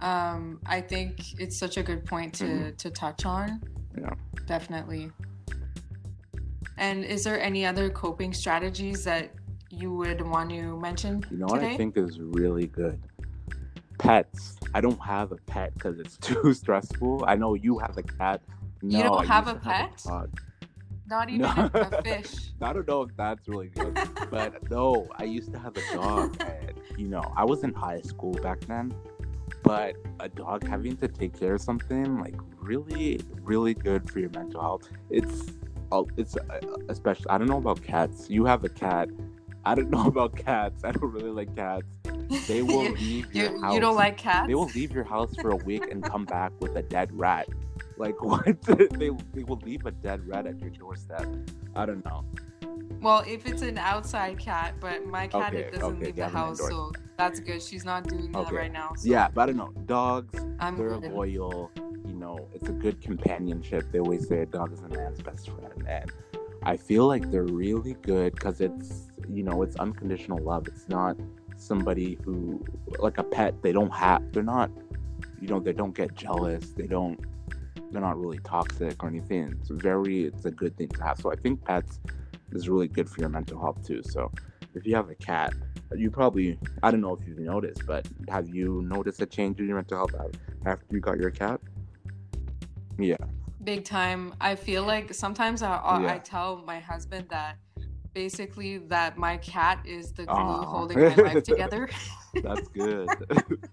um 0.00 0.58
i 0.64 0.80
think 0.80 1.38
it's 1.38 1.56
such 1.58 1.76
a 1.76 1.82
good 1.82 2.06
point 2.06 2.32
to 2.34 2.44
Mhm. 2.44 2.76
to 2.78 2.90
touch 2.90 3.26
on 3.26 3.60
Yeah. 3.98 4.14
definitely 4.46 5.12
and 6.78 7.04
is 7.04 7.24
there 7.24 7.38
any 7.38 7.66
other 7.66 7.90
coping 7.90 8.32
strategies 8.32 9.04
that 9.04 9.34
you 9.70 9.92
would 9.94 10.22
want 10.26 10.48
to 10.50 10.78
mention 10.80 11.22
You 11.30 11.36
know 11.38 11.46
what 11.46 11.62
I 11.62 11.76
think 11.76 11.96
is 11.98 12.18
really 12.18 12.66
good? 12.66 12.98
Pets. 13.98 14.56
I 14.74 14.80
don't 14.80 14.98
have 15.00 15.30
a 15.30 15.36
pet 15.36 15.74
because 15.74 16.00
it's 16.00 16.16
too 16.28 16.54
stressful. 16.54 17.24
I 17.28 17.36
know 17.36 17.52
you 17.54 17.78
have 17.78 17.96
a 17.98 18.02
cat. 18.02 18.40
No, 18.82 18.96
You 18.96 19.04
don't 19.04 19.26
have 19.26 19.46
a 19.46 19.54
to 19.54 19.60
pet? 19.60 20.02
Dog. 21.10 21.18
not 21.18 21.30
even 21.30 21.40
No. 21.42 21.70
a, 21.74 21.98
a 21.98 22.02
fish 22.08 22.50
I 22.62 22.72
don't 22.72 22.86
know 22.86 23.02
if 23.02 23.16
that's 23.16 23.48
really 23.48 23.68
good, 23.68 23.98
but 24.30 24.70
no, 24.70 25.08
I 25.16 25.24
used 25.24 25.52
to 25.54 25.58
have 25.58 25.76
a 25.76 25.94
dog. 25.94 26.36
And, 26.40 26.74
you 26.98 27.08
know, 27.08 27.22
I 27.36 27.44
was 27.44 27.62
in 27.64 27.72
high 27.72 28.02
school 28.02 28.34
back 28.34 28.60
then, 28.60 28.92
but 29.62 29.96
a 30.20 30.28
dog 30.28 30.66
having 30.66 30.96
to 30.98 31.08
take 31.08 31.38
care 31.38 31.54
of 31.54 31.62
something 31.62 32.18
like 32.20 32.34
really, 32.58 33.20
really 33.42 33.72
good 33.72 34.10
for 34.10 34.20
your 34.20 34.30
mental 34.30 34.60
health. 34.60 34.88
It's, 35.08 35.52
it's 36.16 36.36
especially. 36.90 37.26
I 37.30 37.38
don't 37.38 37.48
know 37.48 37.56
about 37.58 37.82
cats. 37.82 38.28
You 38.28 38.44
have 38.44 38.62
a 38.64 38.68
cat. 38.68 39.08
I 39.64 39.74
don't 39.74 39.90
know 39.96 40.06
about 40.06 40.36
cats. 40.36 40.84
I 40.84 40.92
don't 40.92 41.10
really 41.10 41.30
like 41.30 41.54
cats. 41.56 41.86
They 42.46 42.60
will 42.62 42.84
you, 42.84 42.94
leave 42.96 43.34
your 43.34 43.52
you, 43.52 43.60
house. 43.62 43.74
you 43.74 43.80
don't 43.80 43.96
like 43.96 44.16
cats 44.18 44.46
They 44.48 44.54
will 44.54 44.70
leave 44.74 44.92
your 44.92 45.04
house 45.04 45.34
for 45.40 45.50
a 45.50 45.56
week 45.56 45.90
and 45.90 46.02
come 46.02 46.24
back 46.26 46.52
with 46.60 46.76
a 46.76 46.82
dead 46.82 47.10
rat. 47.12 47.48
Like 48.00 48.22
what? 48.24 48.62
they 48.62 49.10
they 49.34 49.44
will 49.44 49.60
leave 49.62 49.84
a 49.84 49.90
dead 49.90 50.26
rat 50.26 50.46
at 50.46 50.58
your 50.58 50.70
doorstep. 50.70 51.26
I 51.76 51.84
don't 51.84 52.02
know. 52.06 52.24
Well, 53.02 53.22
if 53.26 53.46
it's 53.46 53.60
an 53.62 53.76
outside 53.76 54.38
cat, 54.38 54.74
but 54.80 55.06
my 55.06 55.26
cat 55.26 55.52
Okay, 55.52 55.64
it 55.64 55.72
doesn't 55.74 55.96
okay, 55.96 56.06
leave 56.06 56.16
the 56.16 56.28
house, 56.28 56.58
so 56.58 56.92
that's 57.18 57.40
good. 57.40 57.62
She's 57.62 57.84
not 57.84 58.08
doing 58.08 58.32
that 58.32 58.50
right 58.52 58.72
now. 58.72 58.92
So 58.96 59.08
Yeah, 59.08 59.28
but 59.28 59.42
I 59.42 59.46
don't 59.46 59.56
know. 59.58 59.82
Dogs, 59.84 60.38
I'm 60.58 60.76
they're 60.76 60.98
good. 60.98 61.12
loyal. 61.12 61.70
You 62.06 62.14
know, 62.14 62.48
it's 62.54 62.68
a 62.70 62.72
good 62.72 63.02
companionship. 63.02 63.92
They 63.92 64.00
always 64.00 64.26
say 64.26 64.40
a 64.40 64.46
dog 64.46 64.72
is 64.72 64.80
a 64.80 64.88
man's 64.88 65.20
best 65.20 65.50
friend, 65.50 65.86
and 65.86 66.10
I 66.62 66.78
feel 66.78 67.06
like 67.06 67.30
they're 67.30 67.44
really 67.44 67.94
good 68.00 68.34
because 68.34 68.62
it's 68.62 69.10
you 69.28 69.42
know 69.42 69.62
it's 69.62 69.76
unconditional 69.76 70.38
love. 70.38 70.68
It's 70.68 70.88
not 70.88 71.18
somebody 71.58 72.18
who 72.24 72.64
like 72.98 73.18
a 73.18 73.24
pet. 73.24 73.60
They 73.62 73.72
don't 73.72 73.92
have. 73.92 74.32
They're 74.32 74.42
not. 74.42 74.70
You 75.38 75.48
know, 75.48 75.60
they 75.60 75.74
don't 75.74 75.94
get 75.94 76.14
jealous. 76.14 76.70
They 76.70 76.86
don't. 76.86 77.20
They're 77.90 78.00
not 78.00 78.18
really 78.18 78.38
toxic 78.38 79.02
or 79.02 79.08
anything. 79.08 79.56
It's 79.60 79.70
very. 79.70 80.24
It's 80.24 80.44
a 80.44 80.50
good 80.50 80.76
thing 80.76 80.88
to 80.88 81.04
have. 81.04 81.18
So 81.18 81.32
I 81.32 81.36
think 81.36 81.64
pets 81.64 82.00
is 82.52 82.68
really 82.68 82.88
good 82.88 83.08
for 83.08 83.20
your 83.20 83.28
mental 83.28 83.60
health 83.60 83.84
too. 83.86 84.02
So 84.02 84.30
if 84.74 84.86
you 84.86 84.94
have 84.94 85.10
a 85.10 85.14
cat, 85.14 85.54
you 85.96 86.10
probably 86.10 86.58
I 86.82 86.90
don't 86.90 87.00
know 87.00 87.14
if 87.14 87.26
you've 87.26 87.38
noticed, 87.38 87.86
but 87.86 88.06
have 88.28 88.48
you 88.48 88.82
noticed 88.86 89.20
a 89.22 89.26
change 89.26 89.58
in 89.58 89.66
your 89.66 89.76
mental 89.76 89.98
health 89.98 90.34
after 90.66 90.86
you 90.90 91.00
got 91.00 91.18
your 91.18 91.30
cat? 91.30 91.60
Yeah. 92.98 93.16
Big 93.64 93.84
time. 93.84 94.34
I 94.40 94.54
feel 94.54 94.84
like 94.84 95.12
sometimes 95.12 95.62
I, 95.62 95.76
I, 95.76 96.02
Yeah. 96.02 96.14
I 96.14 96.18
tell 96.18 96.62
my 96.64 96.80
husband 96.80 97.28
that 97.30 97.56
basically 98.14 98.78
that 98.78 99.18
my 99.18 99.36
cat 99.38 99.80
is 99.84 100.12
the 100.12 100.26
glue 100.26 100.36
Aw. 100.36 100.64
holding 100.64 101.00
my 101.00 101.14
life 101.16 101.42
together. 101.50 101.88
That's 102.42 102.68
good. 102.68 103.08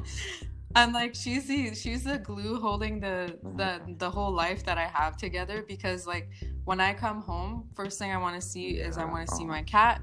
I'm 0.74 0.92
like 0.92 1.14
she's 1.14 1.46
the 1.48 1.74
she's 1.74 2.04
the 2.04 2.18
glue 2.18 2.60
holding 2.60 3.00
the 3.00 3.36
the 3.56 3.80
Mhm. 3.84 3.98
the 3.98 4.10
whole 4.10 4.32
life 4.32 4.64
that 4.64 4.78
I 4.78 4.86
have 4.86 5.16
together 5.16 5.64
because 5.66 6.06
like 6.06 6.28
when 6.64 6.80
I 6.80 6.94
come 6.94 7.20
home, 7.22 7.68
first 7.74 7.98
thing 7.98 8.12
I 8.12 8.16
want 8.18 8.40
to 8.40 8.46
see 8.46 8.68
is 8.86 8.96
I 8.96 9.04
want 9.04 9.28
to 9.28 9.34
see 9.34 9.44
my 9.44 9.62
cat. 9.62 10.00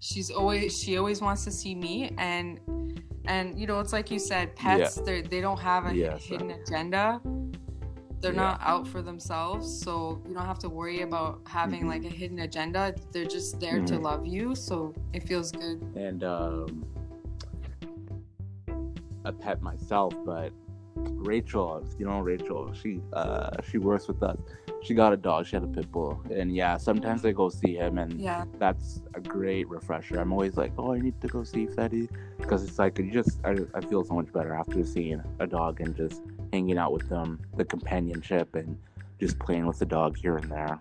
She's 0.00 0.30
always 0.30 0.76
she 0.82 0.96
always 0.96 1.20
wants 1.20 1.44
to 1.44 1.50
see 1.52 1.74
me 1.74 2.12
and 2.18 2.58
and 3.26 3.58
you 3.60 3.66
know 3.66 3.78
it's 3.80 3.92
like 3.92 4.10
you 4.10 4.18
said 4.18 4.56
pets 4.56 4.96
they 4.96 5.22
they 5.22 5.40
don't 5.40 5.60
have 5.60 5.86
a 5.86 5.94
Yes, 5.94 6.24
hidden 6.24 6.50
uh, 6.50 6.56
agenda. 6.56 7.20
They're 8.20 8.32
Yeah. 8.34 8.50
not 8.50 8.60
out 8.62 8.86
for 8.86 9.00
themselves, 9.00 9.66
so 9.82 10.20
you 10.28 10.34
don't 10.34 10.44
have 10.44 10.58
to 10.58 10.68
worry 10.68 11.00
about 11.02 11.40
having 11.46 11.84
Mhm. 11.84 11.88
like 11.88 12.04
a 12.04 12.08
hidden 12.10 12.40
agenda. 12.40 12.94
They're 13.12 13.24
just 13.24 13.60
there 13.60 13.80
to 13.82 13.94
Mhm. 13.94 14.02
love 14.02 14.26
you, 14.26 14.54
so 14.54 14.92
it 15.12 15.22
feels 15.28 15.52
good. 15.52 15.80
and 15.96 16.22
um, 16.24 16.84
a 19.24 19.32
pet 19.32 19.62
myself, 19.62 20.14
but 20.24 20.52
Rachel, 20.96 21.84
you 21.98 22.06
know 22.06 22.20
Rachel, 22.20 22.72
she 22.74 23.00
uh 23.12 23.50
she 23.68 23.78
works 23.78 24.08
with 24.08 24.22
us. 24.22 24.36
She 24.82 24.94
got 24.94 25.12
a 25.12 25.16
dog. 25.16 25.46
She 25.46 25.56
had 25.56 25.62
a 25.62 25.66
pit 25.68 25.90
bull, 25.92 26.22
and 26.30 26.54
yeah, 26.54 26.76
sometimes 26.78 27.24
I 27.24 27.32
go 27.32 27.48
see 27.48 27.74
him, 27.76 27.98
and 27.98 28.18
Yeah. 28.20 28.44
that's 28.58 29.02
a 29.14 29.20
great 29.20 29.68
refresher. 29.68 30.18
I'm 30.18 30.32
always 30.32 30.56
like, 30.56 30.72
oh, 30.78 30.92
I 30.94 30.98
need 30.98 31.20
to 31.20 31.28
go 31.28 31.44
see 31.44 31.66
Fetty 31.66 32.08
because 32.38 32.64
it's 32.64 32.78
like 32.78 32.98
you 32.98 33.10
just 33.10 33.40
I, 33.44 33.56
I 33.74 33.80
feel 33.82 34.04
so 34.04 34.14
much 34.14 34.32
better 34.32 34.54
after 34.54 34.84
seeing 34.84 35.22
a 35.38 35.46
dog 35.46 35.80
and 35.80 35.94
just 35.94 36.22
hanging 36.52 36.78
out 36.78 36.92
with 36.92 37.08
them, 37.08 37.40
the 37.56 37.64
companionship 37.64 38.54
and 38.54 38.76
just 39.20 39.38
playing 39.38 39.66
with 39.66 39.78
the 39.78 39.86
dog 39.86 40.16
here 40.16 40.36
and 40.38 40.50
there. 40.50 40.80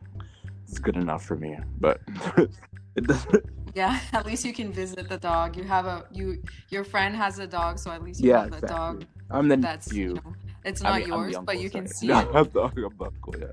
It's 0.68 0.80
good 0.80 0.96
enough 0.98 1.24
for 1.26 1.36
me, 1.36 1.58
but 1.80 2.00
it 2.96 3.06
doesn't. 3.06 3.46
Yeah, 3.76 4.00
at 4.14 4.26
least 4.26 4.46
you 4.46 4.54
can 4.54 4.72
visit 4.72 5.10
the 5.10 5.18
dog. 5.18 5.56
You 5.56 5.64
have 5.64 5.86
a 5.86 6.06
you 6.12 6.42
your 6.70 6.84
friend 6.84 7.16
has 7.16 7.40
a 7.40 7.48
dog, 7.48 7.80
so 7.80 7.92
at 7.92 8.04
least 8.04 8.24
you 8.24 8.30
Yeah, 8.30 8.38
have 8.42 8.52
a 8.52 8.62
exactly. 8.62 8.68
dog 8.68 9.06
I'm 9.32 9.48
the 9.48 9.58
that's 9.58 9.92
you. 9.92 10.08
you 10.08 10.16
know 10.16 10.34
it's 10.66 10.82
not 10.82 11.02
I'm 11.02 11.10
the 11.10 11.16
yours, 11.16 11.38
but 11.46 11.58
uncle, 11.58 11.62
you 11.62 11.70
can 11.70 11.88
see 11.88 12.08
No, 12.10 12.16
it. 12.20 12.28
I'm 12.34 12.50
the, 12.54 12.62
I'm 12.62 12.74
the 12.76 13.06
uncle, 13.06 13.36
yeah. 13.40 13.48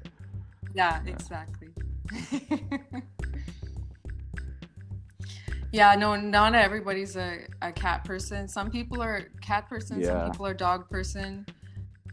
Yeah, 0.75 1.01
Yeah. 1.07 1.13
exactly. 1.13 1.69
yeah, 5.73 5.95
no, 5.95 6.17
not 6.17 6.55
everybody's 6.55 7.17
a, 7.17 7.41
a 7.63 7.73
cat 7.73 8.05
person. 8.05 8.49
Some 8.49 8.71
people 8.71 9.03
are 9.03 9.29
cat 9.41 9.69
person, 9.69 10.03
Yeah. 10.03 10.09
some 10.11 10.31
people 10.31 10.47
are 10.47 10.55
dog 10.55 10.89
person. 10.91 11.47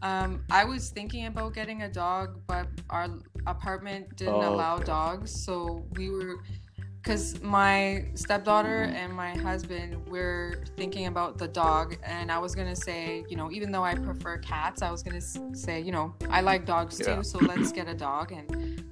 Um, 0.02 0.44
I 0.52 0.66
was 0.66 0.90
thinking 0.90 1.28
about 1.28 1.54
getting 1.54 1.84
a 1.84 1.90
dog, 1.90 2.42
but 2.48 2.68
our 2.90 3.08
apartment 3.48 4.16
didn't 4.18 4.34
Oh, 4.34 4.54
allow 4.54 4.76
okay. 4.76 4.86
dogs, 4.86 5.46
so 5.46 5.86
we 5.96 6.10
were 6.10 6.36
because 7.04 7.42
my 7.42 8.06
stepdaughter 8.16 8.84
and 8.84 9.14
my 9.14 9.36
husband 9.38 9.98
we're 10.08 10.64
thinking 10.78 11.08
about 11.08 11.38
the 11.38 11.48
dog 11.48 11.98
and 12.04 12.32
i 12.32 12.40
was 12.40 12.56
gonna 12.56 12.76
say 12.76 13.26
you 13.30 13.36
know 13.36 13.52
even 13.52 13.72
though 13.72 13.84
i 13.84 13.94
prefer 13.94 14.38
cats 14.38 14.82
i 14.82 14.90
was 14.90 15.04
gonna 15.04 15.20
say 15.54 15.80
you 15.82 15.92
know 15.92 16.14
i 16.30 16.40
like 16.42 16.66
dogs 16.66 17.00
Yeah. 17.00 17.16
too 17.18 17.24
so 17.24 17.40
let's 17.40 17.72
get 17.74 17.88
a 17.90 17.94
dog 17.94 18.32
and 18.32 18.84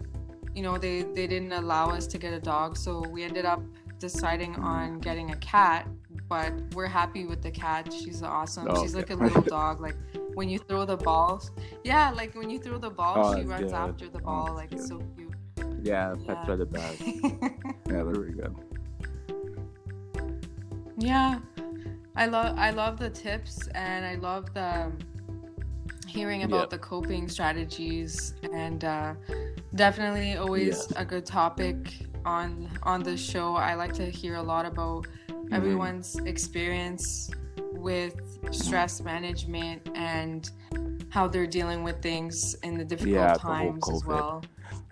you 0.53 0.61
know 0.61 0.77
they 0.77 1.03
they 1.03 1.25
didn't 1.25 1.53
allow 1.53 1.89
us 1.89 2.05
to 2.07 2.17
get 2.17 2.33
a 2.33 2.39
dog 2.39 2.75
so 2.77 2.99
we 3.07 3.23
ended 3.23 3.45
up 3.45 3.61
deciding 3.99 4.55
on 4.55 4.99
getting 4.99 5.31
a 5.31 5.37
cat 5.37 5.87
but 6.27 6.51
we're 6.73 6.87
happy 6.87 7.25
with 7.25 7.41
the 7.41 7.51
cat 7.51 7.93
she's 7.93 8.21
awesome 8.23 8.67
Oh, 8.69 8.81
she's 8.81 8.93
like 8.95 9.09
a 9.11 9.15
little 9.15 9.41
dog 9.59 9.79
like 9.79 9.95
when 10.33 10.49
you 10.49 10.59
throw 10.59 10.83
the 10.85 10.97
balls 10.97 11.51
yeah 11.85 12.11
like 12.11 12.35
when 12.35 12.49
you 12.49 12.59
throw 12.59 12.77
the 12.77 12.89
ball 12.89 13.15
Oh, 13.17 13.35
she 13.37 13.43
runs 13.45 13.71
good. 13.71 13.73
after 13.73 14.09
the 14.09 14.19
Oh, 14.19 14.21
ball 14.21 14.45
that's 14.47 14.55
like 14.57 14.69
good. 14.71 14.87
so 14.87 14.97
cute 15.15 15.33
Yeah, 15.83 16.13
pets 16.27 16.47
Yeah. 16.47 16.51
are 16.53 16.57
the 16.57 16.65
best. 16.65 17.01
Yeah, 17.87 18.03
they're 18.03 18.05
really 18.05 18.33
good. 18.33 18.55
Yeah, 20.97 21.39
I 22.15 22.25
love 22.27 22.57
I 22.57 22.71
love 22.71 22.99
the 22.99 23.09
tips 23.09 23.67
and 23.73 24.05
I 24.05 24.15
love 24.15 24.53
the 24.53 24.91
hearing 26.07 26.43
about 26.43 26.69
Yep. 26.69 26.69
the 26.69 26.77
coping 26.77 27.29
strategies 27.29 28.33
and 28.53 28.83
uh, 28.83 29.13
definitely 29.75 30.35
always 30.35 30.91
a 30.95 31.05
good 31.05 31.25
topic 31.25 31.75
on 32.25 32.69
on 32.83 33.01
the 33.03 33.17
show. 33.17 33.55
I 33.55 33.73
like 33.75 33.93
to 33.93 34.05
hear 34.09 34.35
a 34.35 34.43
lot 34.43 34.65
about 34.65 35.07
Mm-hmm. 35.29 35.53
everyone's 35.55 36.15
experience 36.25 37.29
with 37.73 38.15
stress 38.51 39.01
management 39.01 39.89
and 39.95 40.49
how 41.09 41.27
they're 41.27 41.47
dealing 41.47 41.83
with 41.83 42.01
things 42.01 42.53
in 42.63 42.77
the 42.77 42.85
difficult 42.85 43.15
Yeah, 43.15 43.33
the 43.33 43.39
times 43.39 43.89
as 43.89 44.03
well. 44.05 44.43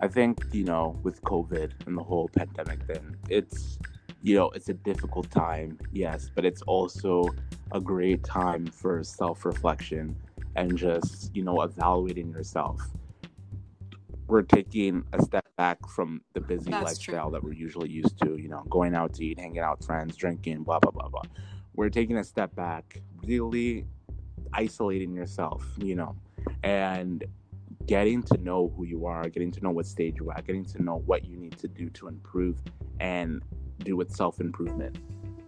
I 0.02 0.08
think, 0.08 0.44
you 0.52 0.64
know, 0.64 0.98
with 1.02 1.22
COVID 1.22 1.86
and 1.86 1.96
the 1.96 2.02
whole 2.02 2.28
pandemic 2.28 2.82
thing, 2.84 3.16
it's 3.28 3.78
you 4.22 4.34
know, 4.34 4.50
it's 4.50 4.68
a 4.68 4.74
difficult 4.74 5.30
time, 5.30 5.78
yes, 5.92 6.30
but 6.34 6.44
it's 6.44 6.62
also 6.62 7.24
a 7.72 7.80
great 7.80 8.22
time 8.22 8.66
for 8.66 9.02
self 9.02 9.44
reflection 9.44 10.16
and 10.56 10.76
just, 10.76 11.34
you 11.34 11.42
know, 11.42 11.62
evaluating 11.62 12.30
yourself. 12.30 12.82
We're 14.26 14.42
taking 14.42 15.04
a 15.12 15.22
step 15.22 15.46
back 15.56 15.78
from 15.88 16.20
the 16.34 16.40
busy 16.40 16.70
That's 16.70 16.84
lifestyle 16.84 17.30
true. 17.30 17.32
that 17.32 17.42
we're 17.42 17.52
usually 17.52 17.88
used 17.88 18.18
to, 18.20 18.36
you 18.36 18.48
know, 18.48 18.62
going 18.68 18.94
out 18.94 19.14
to 19.14 19.24
eat, 19.24 19.40
hanging 19.40 19.60
out 19.60 19.78
with 19.78 19.86
friends, 19.86 20.16
drinking, 20.16 20.64
blah, 20.64 20.78
blah, 20.78 20.92
blah, 20.92 21.08
blah. 21.08 21.22
We're 21.74 21.88
taking 21.88 22.18
a 22.18 22.24
step 22.24 22.54
back, 22.54 23.00
really 23.24 23.86
isolating 24.52 25.14
yourself, 25.14 25.64
you 25.78 25.94
know, 25.94 26.14
and 26.62 27.24
getting 27.90 28.22
to 28.22 28.38
know 28.38 28.72
who 28.76 28.84
you 28.84 29.04
are, 29.04 29.28
getting 29.28 29.50
to 29.50 29.60
know 29.60 29.70
what 29.72 29.84
stage 29.84 30.14
you're 30.20 30.32
at, 30.32 30.46
getting 30.46 30.64
to 30.64 30.80
know 30.80 31.02
what 31.06 31.24
you 31.24 31.36
need 31.36 31.58
to 31.58 31.66
do 31.66 31.90
to 31.90 32.06
improve 32.06 32.56
and 33.00 33.42
do 33.80 33.96
with 33.96 34.14
self 34.14 34.40
improvement. 34.40 34.96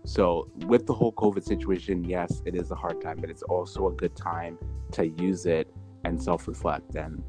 So, 0.05 0.50
with 0.66 0.85
the 0.85 0.92
whole 0.92 1.12
COVID 1.12 1.44
situation, 1.44 2.02
yes, 2.02 2.42
it 2.44 2.57
is 2.57 2.72
a 2.72 2.74
hard 2.74 3.00
time, 3.00 3.18
but 3.20 3.31
it's 3.31 3.44
also 3.44 3.87
a 3.87 3.92
good 3.92 4.16
time 4.16 4.59
to 4.90 5.07
use 5.07 5.46
it 5.46 5.72
and 6.02 6.20
self 6.20 6.48
reflect 6.48 6.96
and 6.96 7.22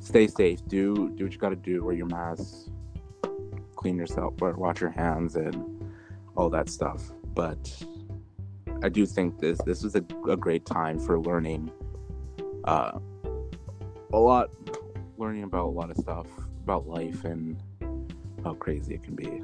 stay 0.00 0.26
safe. 0.26 0.58
Do 0.66 1.10
do 1.10 1.22
what 1.26 1.32
you 1.32 1.38
got 1.38 1.50
to 1.50 1.62
do. 1.70 1.84
Wear 1.84 1.94
your 1.94 2.06
mask, 2.06 2.68
clean 3.76 3.96
yourself, 3.96 4.34
wash 4.40 4.80
your 4.80 4.90
hands, 4.90 5.36
and 5.36 5.94
all 6.36 6.50
that 6.50 6.68
stuff. 6.68 7.12
But 7.32 7.80
I 8.82 8.88
do 8.88 9.06
think 9.06 9.38
this 9.38 9.58
this 9.64 9.84
is 9.84 9.94
a, 9.94 10.04
a 10.28 10.36
great 10.36 10.66
time 10.66 10.98
for 10.98 11.20
learning 11.20 11.70
uh, 12.64 12.98
a 14.12 14.18
lot, 14.18 14.50
learning 15.18 15.44
about 15.44 15.66
a 15.66 15.70
lot 15.70 15.90
of 15.90 15.96
stuff 15.96 16.26
about 16.62 16.86
life 16.86 17.24
and 17.24 17.56
how 18.44 18.54
crazy 18.54 18.94
it 18.94 19.02
can 19.02 19.14
be. 19.14 19.42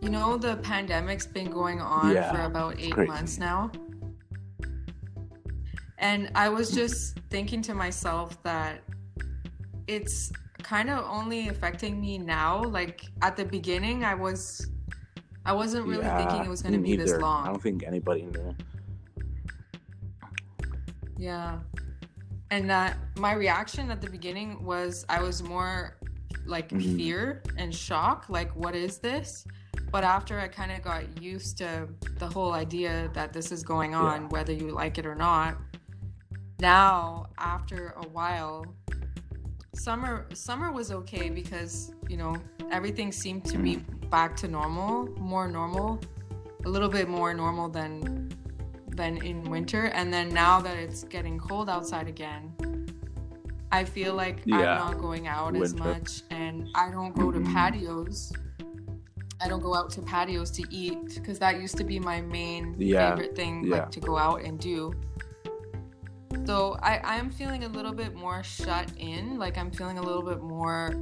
You 0.00 0.10
know, 0.10 0.36
the 0.36 0.56
pandemic's 0.58 1.26
been 1.26 1.50
going 1.50 1.80
on 1.80 2.14
Yeah, 2.14 2.32
for 2.32 2.42
about 2.42 2.78
eight 2.78 2.92
crazy. 2.92 3.10
months 3.10 3.38
now. 3.38 3.70
And 5.98 6.30
I 6.34 6.48
was 6.48 6.70
just 6.70 7.18
thinking 7.30 7.62
to 7.62 7.74
myself 7.74 8.40
that 8.42 8.82
it's 9.86 10.32
kind 10.62 10.90
of 10.90 11.04
only 11.08 11.48
affecting 11.48 12.00
me 12.00 12.18
now. 12.18 12.62
Like 12.62 13.02
at 13.22 13.36
the 13.36 13.44
beginning, 13.44 14.04
I 14.04 14.14
was, 14.14 14.68
I 15.44 15.52
wasn't 15.52 15.86
really 15.86 16.04
thinking 16.04 16.44
it 16.44 16.48
was 16.48 16.62
going 16.62 16.74
to 16.74 16.80
be 16.80 16.96
this 16.96 17.18
long. 17.20 17.46
I 17.46 17.48
don't 17.48 17.62
think 17.62 17.82
anybody 17.84 18.22
knew. 18.22 18.54
Yeah. 21.16 21.58
And 22.50 22.70
that 22.70 22.96
my 23.16 23.32
reaction 23.32 23.90
at 23.90 24.00
the 24.00 24.08
beginning 24.10 24.62
was 24.64 25.04
I 25.08 25.20
was 25.22 25.42
more 25.42 25.96
like 26.46 26.68
Mhm. 26.68 26.96
fear 26.96 27.42
and 27.56 27.74
shock, 27.74 28.26
like, 28.28 28.54
what 28.54 28.74
is 28.76 28.98
this? 28.98 29.44
But 29.90 30.04
after 30.04 30.38
I 30.38 30.48
kind 30.48 30.70
of 30.70 30.82
got 30.82 31.20
used 31.20 31.58
to 31.58 31.88
the 32.18 32.28
whole 32.28 32.52
idea 32.52 33.10
that 33.14 33.32
this 33.32 33.50
is 33.50 33.62
going 33.62 33.94
on, 33.94 34.22
Yeah. 34.22 34.28
whether 34.28 34.52
you 34.52 34.70
like 34.70 34.98
it 34.98 35.06
or 35.06 35.14
not, 35.14 35.56
now 36.60 37.26
after 37.38 37.94
a 37.96 38.06
while, 38.08 38.64
summer 39.74 40.26
summer 40.32 40.72
was 40.72 40.90
okay 40.90 41.28
because 41.28 41.92
you 42.08 42.16
know 42.16 42.34
everything 42.70 43.12
seemed 43.12 43.44
to 43.44 43.58
be 43.58 43.76
back 44.10 44.34
to 44.36 44.48
normal, 44.48 45.06
more 45.18 45.48
normal, 45.48 46.00
a 46.64 46.68
little 46.68 46.88
bit 46.88 47.08
more 47.08 47.34
normal 47.34 47.68
than 47.68 48.25
than 48.96 49.18
in 49.18 49.42
winter. 49.44 49.84
And 49.86 50.12
then 50.12 50.28
now 50.30 50.60
that 50.60 50.76
it's 50.76 51.04
getting 51.04 51.38
cold 51.38 51.68
outside 51.68 52.08
again, 52.08 52.52
I 53.70 53.84
feel 53.84 54.14
like 54.14 54.40
Yeah. 54.44 54.56
I'm 54.58 54.64
not 54.92 54.98
going 54.98 55.26
out 55.28 55.54
as 55.56 55.74
much 55.74 56.22
and 56.30 56.68
I 56.74 56.90
don't 56.90 57.14
go 57.14 57.30
to 57.30 57.40
patios. 57.40 58.32
I 59.40 59.48
don't 59.48 59.60
go 59.62 59.74
out 59.74 59.90
to 59.90 60.02
patios 60.02 60.50
to 60.52 60.64
eat 60.70 61.14
because 61.14 61.38
that 61.40 61.60
used 61.60 61.76
to 61.76 61.84
be 61.84 62.00
my 62.00 62.22
main 62.22 62.74
Yeah. 62.78 63.10
favorite 63.10 63.36
thing, 63.36 63.64
Yeah. 63.64 63.76
like 63.76 63.90
to 63.90 64.00
go 64.00 64.16
out 64.16 64.42
and 64.42 64.58
do. 64.58 64.92
So 66.46 66.76
I, 66.82 67.00
I'm 67.04 67.30
feeling 67.30 67.64
a 67.64 67.68
little 67.68 67.92
bit 67.92 68.14
more 68.14 68.42
shut 68.42 68.90
in. 68.96 69.38
Like 69.38 69.58
I'm 69.58 69.70
feeling 69.70 69.98
a 69.98 70.02
little 70.02 70.22
bit 70.22 70.40
more 70.40 70.94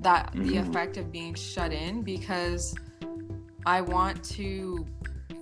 that 0.00 0.30
the 0.32 0.54
Mhm. 0.54 0.68
effect 0.68 0.96
of 0.96 1.12
being 1.12 1.34
shut 1.34 1.72
in 1.72 2.02
because 2.02 2.74
I 3.66 3.80
want 3.80 4.24
to 4.36 4.86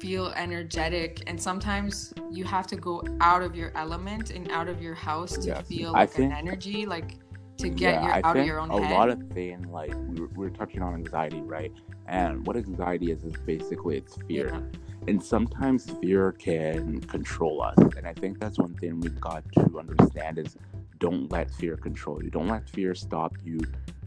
feel 0.00 0.28
energetic 0.36 1.22
and 1.26 1.40
sometimes 1.40 2.12
you 2.30 2.44
have 2.44 2.66
to 2.66 2.76
go 2.76 3.02
out 3.20 3.42
of 3.42 3.54
your 3.56 3.72
element 3.76 4.30
and 4.30 4.50
out 4.50 4.68
of 4.68 4.80
your 4.82 4.94
house 4.94 5.36
to 5.38 5.48
Yes. 5.48 5.66
feel 5.66 5.92
like 5.92 6.10
think- 6.10 6.32
an 6.32 6.36
energy 6.38 6.86
like 6.86 7.18
to 7.58 7.70
get 7.70 7.94
yeah, 7.94 8.02
your 8.04 8.12
I 8.12 8.18
out 8.18 8.34
think 8.34 8.36
of 8.42 8.46
your 8.46 8.60
own 8.60 8.70
a 8.70 8.82
head. 8.82 8.92
lot 8.94 9.08
of 9.08 9.18
thing 9.30 9.70
like 9.72 9.94
we 10.08 10.20
were, 10.20 10.26
we 10.36 10.44
were 10.46 10.50
touching 10.50 10.82
on 10.82 10.92
anxiety, 10.94 11.40
right? 11.40 11.72
And 12.06 12.46
what 12.46 12.54
anxiety 12.54 13.10
is 13.10 13.24
is 13.24 13.32
basically 13.46 13.96
it's 13.96 14.16
fear. 14.28 14.50
Yeah. 14.52 15.08
and 15.08 15.22
sometimes 15.22 15.90
fear 16.02 16.32
can 16.32 17.00
control 17.02 17.62
us 17.62 17.78
and 17.96 18.06
i 18.08 18.12
think 18.12 18.40
that's 18.40 18.58
one 18.58 18.74
thing 18.74 18.98
we've 19.00 19.20
got 19.20 19.42
to 19.52 19.78
understand 19.78 20.36
is 20.36 20.56
don't 20.98 21.30
let 21.30 21.48
fear 21.50 21.76
control 21.76 22.16
you 22.24 22.30
don't 22.30 22.48
let 22.48 22.68
fear 22.68 22.92
stop 22.94 23.32
you 23.44 23.58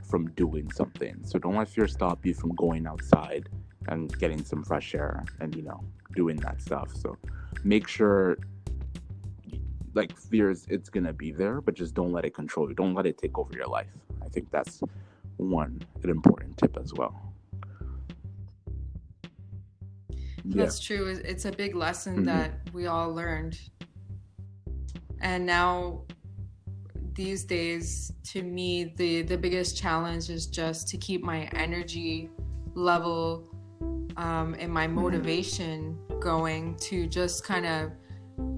from 0.09 0.29
doing 0.31 0.69
something 0.71 1.15
so 1.23 1.39
don't 1.39 1.55
let 1.55 1.69
fear 1.69 1.87
stop 1.87 2.25
you 2.25 2.33
from 2.33 2.51
going 2.55 2.85
outside 2.85 3.47
and 3.89 4.17
getting 4.19 4.43
some 4.43 4.63
fresh 4.63 4.95
air 4.95 5.23
and 5.39 5.55
you 5.55 5.61
know 5.63 5.79
doing 6.15 6.37
that 6.37 6.61
stuff 6.61 6.89
so 6.95 7.17
make 7.63 7.87
sure 7.87 8.37
like 9.95 10.15
fear 10.15 10.49
is 10.49 10.65
it's 10.69 10.89
gonna 10.89 11.13
be 11.13 11.31
there 11.31 11.61
but 11.61 11.73
just 11.73 11.93
don't 11.93 12.11
let 12.11 12.23
it 12.25 12.33
control 12.33 12.69
you 12.69 12.75
don't 12.75 12.93
let 12.93 13.05
it 13.05 13.17
take 13.17 13.37
over 13.37 13.53
your 13.53 13.67
life 13.67 13.91
i 14.23 14.27
think 14.29 14.49
that's 14.51 14.81
one 15.37 15.81
an 16.03 16.09
important 16.09 16.55
tip 16.57 16.77
as 16.77 16.93
well 16.93 17.13
yeah 20.45 20.63
That's 20.63 20.79
true. 20.79 21.05
It's 21.07 21.45
a 21.45 21.51
big 21.51 21.75
lesson 21.75 22.19
Mhm. 22.19 22.25
that 22.25 22.51
we 22.73 22.87
all 22.87 23.13
learned. 23.13 23.59
And 25.21 25.45
now 25.45 26.05
these 27.13 27.43
days 27.43 28.13
to 28.31 28.41
me 28.41 28.93
the 28.95 29.23
the 29.23 29.37
biggest 29.37 29.77
challenge 29.77 30.29
is 30.29 30.47
just 30.47 30.87
to 30.87 30.97
keep 30.97 31.21
my 31.23 31.41
energy 31.53 32.29
level 32.75 33.48
um, 34.17 34.55
and 34.59 34.71
my 34.71 34.87
motivation 34.87 35.97
going 36.19 36.75
to 36.77 37.07
just 37.07 37.43
kind 37.43 37.65
of 37.65 37.91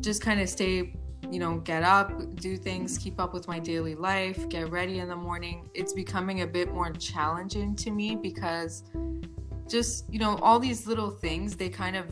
just 0.01 0.21
kind 0.21 0.39
of 0.39 0.49
stay 0.49 0.95
you 1.29 1.39
know 1.39 1.59
get 1.59 1.83
up 1.83 2.11
do 2.37 2.57
things 2.57 2.97
keep 2.97 3.19
up 3.19 3.33
with 3.33 3.47
my 3.47 3.59
daily 3.59 3.95
life 3.95 4.49
get 4.49 4.69
ready 4.71 4.99
in 4.99 5.07
the 5.07 5.15
morning. 5.15 5.69
It's 5.73 5.93
becoming 5.93 6.41
a 6.41 6.47
bit 6.47 6.73
more 6.73 6.91
challenging 6.91 7.75
to 7.77 7.91
me 7.91 8.15
because 8.15 8.83
just 9.67 10.11
you 10.11 10.19
know 10.19 10.37
all 10.41 10.59
these 10.59 10.87
little 10.87 11.09
things 11.09 11.55
they 11.55 11.69
kind 11.69 11.95
of 11.95 12.05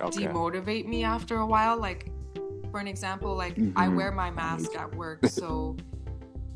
okay. 0.00 0.24
demotivate 0.26 0.86
me 0.86 1.04
after 1.04 1.38
a 1.38 1.46
while. 1.46 1.76
Like 1.78 2.10
for 2.70 2.80
an 2.80 2.88
example 2.88 3.34
like 3.36 3.58
i 3.76 3.86
Mhm. 3.86 3.96
wear 3.96 4.10
my 4.10 4.30
mask 4.30 4.74
at 4.76 4.92
work 4.96 5.26
so 5.26 5.76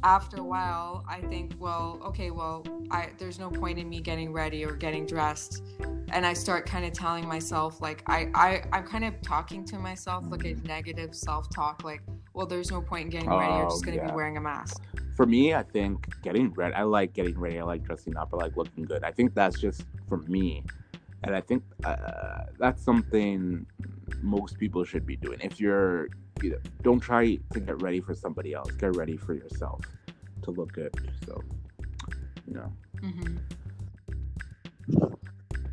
after 0.06 0.36
a 0.36 0.44
while 0.44 1.04
i 1.08 1.20
think 1.22 1.52
well 1.58 1.98
okay 2.04 2.30
well 2.30 2.64
i 2.92 3.08
there's 3.18 3.40
no 3.40 3.50
point 3.50 3.76
in 3.76 3.88
me 3.88 4.00
getting 4.00 4.32
ready 4.32 4.64
or 4.64 4.76
getting 4.76 5.04
dressed 5.04 5.64
and 6.12 6.24
i 6.24 6.32
start 6.32 6.64
kind 6.64 6.84
of 6.84 6.92
telling 6.92 7.26
myself 7.26 7.80
like 7.80 8.04
i, 8.06 8.30
I 8.32 8.62
i'm 8.72 8.86
kind 8.86 9.04
of 9.04 9.20
talking 9.20 9.64
to 9.64 9.80
myself 9.80 10.24
like 10.28 10.44
a 10.44 10.54
negative 10.64 11.12
self-talk 11.12 11.82
like 11.82 12.02
well 12.34 12.46
there's 12.46 12.70
no 12.70 12.80
point 12.80 13.06
in 13.06 13.10
getting 13.10 13.30
ready 13.30 13.52
you're 13.52 13.66
Oh, 13.66 13.68
just 13.68 13.84
going 13.84 13.98
to 13.98 14.04
yeah. 14.04 14.10
be 14.10 14.14
wearing 14.14 14.36
a 14.36 14.40
mask 14.40 14.80
for 15.16 15.24
me, 15.24 15.54
I 15.54 15.62
think 15.62 16.06
getting 16.22 16.52
ready. 16.52 16.74
I 16.74 16.82
like 16.82 17.14
getting 17.14 17.38
ready. 17.38 17.58
I 17.58 17.62
like 17.62 17.82
dressing 17.82 18.18
up. 18.18 18.34
I 18.34 18.36
like 18.36 18.54
looking 18.54 18.84
good. 18.84 19.02
I 19.02 19.10
think 19.10 19.34
that's 19.34 19.58
just 19.58 19.86
for 20.10 20.18
me, 20.18 20.62
and 21.24 21.34
I 21.34 21.40
think 21.40 21.62
uh, 21.84 22.40
that's 22.58 22.82
something 22.84 23.64
most 24.20 24.58
people 24.58 24.84
should 24.84 25.06
be 25.06 25.16
doing. 25.16 25.38
If 25.40 25.58
you're, 25.58 26.08
you 26.42 26.50
know, 26.50 26.58
don't 26.82 27.00
try 27.00 27.38
to 27.54 27.60
get 27.60 27.80
ready 27.80 28.02
for 28.02 28.14
somebody 28.14 28.52
else. 28.52 28.70
Get 28.72 28.94
ready 28.94 29.16
for 29.16 29.32
yourself 29.32 29.80
to 30.42 30.50
look 30.50 30.72
good. 30.72 30.94
So, 31.26 31.42
you 32.46 32.54
know, 32.54 32.72
hmm 33.00 33.36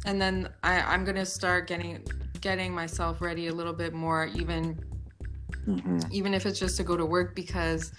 and 0.05 0.22
then 0.22 0.49
I, 0.64 0.82
i'm 0.82 1.05
going 1.05 1.16
to 1.16 1.26
start 1.26 1.66
getting 1.66 2.03
getting 2.41 2.74
myself 2.74 3.22
ready 3.22 3.47
a 3.47 3.53
little 3.53 3.72
bit 3.72 3.93
more 3.93 4.26
even 4.36 4.78
Mhm. 5.66 6.11
even 6.11 6.34
if 6.34 6.45
it's 6.45 6.59
just 6.59 6.76
to 6.78 6.84
go 6.84 6.97
to 6.97 7.05
work 7.05 7.36
because 7.36 7.93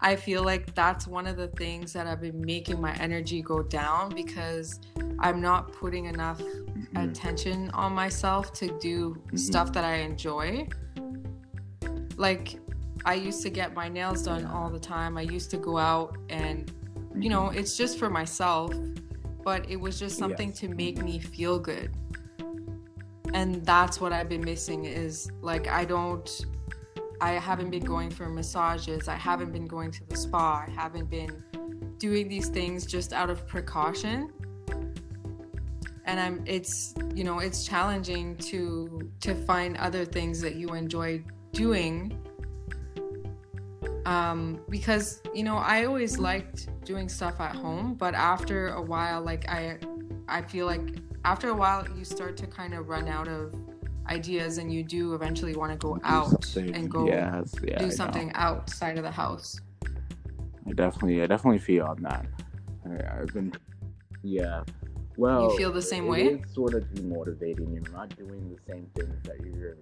I 0.00 0.16
feel 0.16 0.42
like 0.44 0.74
that's 0.74 1.06
one 1.06 1.26
of 1.26 1.36
the 1.36 1.48
things 1.48 1.92
that 1.92 2.06
I've 2.06 2.20
been 2.22 2.40
making 2.44 2.80
my 2.80 2.94
energy 2.94 3.42
go 3.42 3.62
down 3.62 4.14
because 4.14 4.80
I'm 5.18 5.40
not 5.42 5.72
putting 5.72 6.06
enough 6.06 6.40
Mhm. 6.40 7.10
attention 7.10 7.70
on 7.70 7.92
myself 7.92 8.52
to 8.54 8.78
do 8.78 9.20
Mhm. 9.26 9.38
stuff 9.38 9.72
that 9.74 9.84
I 9.84 9.96
enjoy. 9.96 10.68
Like 12.16 12.58
I 13.04 13.14
used 13.14 13.42
to 13.42 13.50
get 13.50 13.74
my 13.74 13.88
nails 13.88 14.22
done 14.22 14.44
all 14.44 14.70
the 14.70 14.78
time. 14.78 15.16
I 15.16 15.22
used 15.22 15.50
to 15.50 15.56
go 15.56 15.78
out 15.78 16.16
and 16.28 16.70
you 17.16 17.28
know, 17.28 17.48
it's 17.48 17.76
just 17.76 17.98
for 17.98 18.08
myself, 18.08 18.72
but 19.42 19.68
it 19.68 19.76
was 19.76 19.98
just 19.98 20.16
something 20.16 20.50
Yes. 20.50 20.58
to 20.60 20.68
make 20.68 21.02
me 21.02 21.18
feel 21.18 21.58
good. 21.58 21.90
And 23.34 23.64
that's 23.64 24.00
what 24.00 24.12
I've 24.12 24.28
been 24.28 24.44
missing 24.44 24.84
is 24.84 25.30
like 25.40 25.68
I 25.68 25.84
don't 25.84 26.28
I 27.20 27.32
haven't 27.32 27.70
been 27.70 27.84
going 27.84 28.10
for 28.10 28.28
massages. 28.28 29.08
I 29.08 29.16
haven't 29.16 29.52
been 29.52 29.66
going 29.66 29.90
to 29.90 30.04
the 30.08 30.16
spa. 30.16 30.64
I 30.66 30.70
haven't 30.70 31.10
been 31.10 31.42
doing 31.98 32.28
these 32.28 32.48
things 32.48 32.86
just 32.86 33.12
out 33.12 33.28
of 33.28 33.46
precaution 33.46 34.32
and 36.06 36.18
I'm 36.18 36.42
it's 36.46 36.94
you 37.14 37.24
know 37.24 37.38
it's 37.38 37.66
challenging 37.66 38.36
to 38.36 39.10
to 39.20 39.34
find 39.34 39.76
other 39.76 40.04
things 40.04 40.40
that 40.40 40.56
you 40.56 40.74
enjoy 40.74 41.22
doing 41.52 42.18
um, 44.10 44.60
because 44.68 45.22
you 45.32 45.44
know 45.44 45.56
I 45.56 45.84
always 45.84 46.18
liked 46.18 46.68
doing 46.84 47.08
stuff 47.08 47.40
at 47.40 47.54
home, 47.54 47.94
but 47.94 48.14
after 48.14 48.70
a 48.70 48.82
while, 48.82 49.22
like 49.22 49.48
I, 49.48 49.78
I 50.28 50.42
feel 50.42 50.66
like 50.66 50.96
after 51.24 51.50
a 51.50 51.54
while 51.54 51.86
you 51.96 52.04
start 52.04 52.36
to 52.38 52.46
kind 52.48 52.74
of 52.74 52.88
run 52.88 53.06
out 53.06 53.28
of 53.28 53.54
ideas, 54.08 54.58
and 54.58 54.74
you 54.74 54.82
do 54.82 55.14
eventually 55.14 55.54
want 55.54 55.70
to 55.70 55.78
go 55.78 55.94
do 55.94 56.00
out 56.02 56.56
and 56.56 56.90
go 56.90 57.06
yes, 57.06 57.54
yeah, 57.62 57.78
do 57.78 57.90
something 57.90 58.32
outside 58.34 58.98
of 58.98 59.04
the 59.04 59.12
house. 59.12 59.60
I 60.66 60.72
definitely, 60.72 61.22
I 61.22 61.26
definitely 61.26 61.60
feel 61.60 61.86
on 61.86 62.02
that. 62.02 62.26
I, 62.84 63.20
have 63.20 63.32
been, 63.32 63.52
yeah. 64.22 64.64
Well, 65.16 65.50
you 65.50 65.56
feel 65.56 65.72
the 65.72 65.82
same 65.82 66.06
way. 66.06 66.26
It's 66.26 66.54
sort 66.54 66.74
of 66.74 66.84
demotivating. 66.84 67.74
You're 67.74 67.92
not 67.92 68.16
doing 68.16 68.54
the 68.54 68.72
same 68.72 68.86
things 68.94 69.22
that 69.24 69.40
you're 69.44 69.76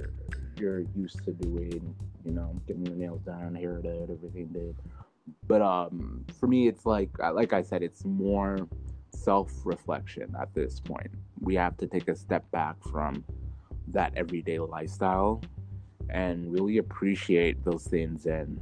you're 0.58 0.80
used 0.96 1.24
to 1.24 1.32
doing. 1.32 1.94
You 2.24 2.32
know, 2.32 2.54
getting 2.66 2.86
your 2.86 2.96
nails 2.96 3.20
done, 3.22 3.54
hair 3.54 3.80
did, 3.80 4.10
everything 4.10 4.48
did. 4.52 4.76
But 5.46 5.62
um, 5.62 6.24
for 6.38 6.46
me, 6.46 6.68
it's 6.68 6.86
like 6.86 7.10
like 7.18 7.52
I 7.52 7.62
said, 7.62 7.82
it's 7.82 8.04
more 8.04 8.66
self-reflection 9.12 10.34
at 10.40 10.54
this 10.54 10.80
point. 10.80 11.10
We 11.40 11.54
have 11.56 11.76
to 11.78 11.86
take 11.86 12.08
a 12.08 12.16
step 12.16 12.50
back 12.50 12.76
from 12.82 13.24
that 13.88 14.12
everyday 14.16 14.58
lifestyle 14.58 15.42
and 16.10 16.52
really 16.52 16.78
appreciate 16.78 17.64
those 17.64 17.84
things 17.84 18.26
and 18.26 18.60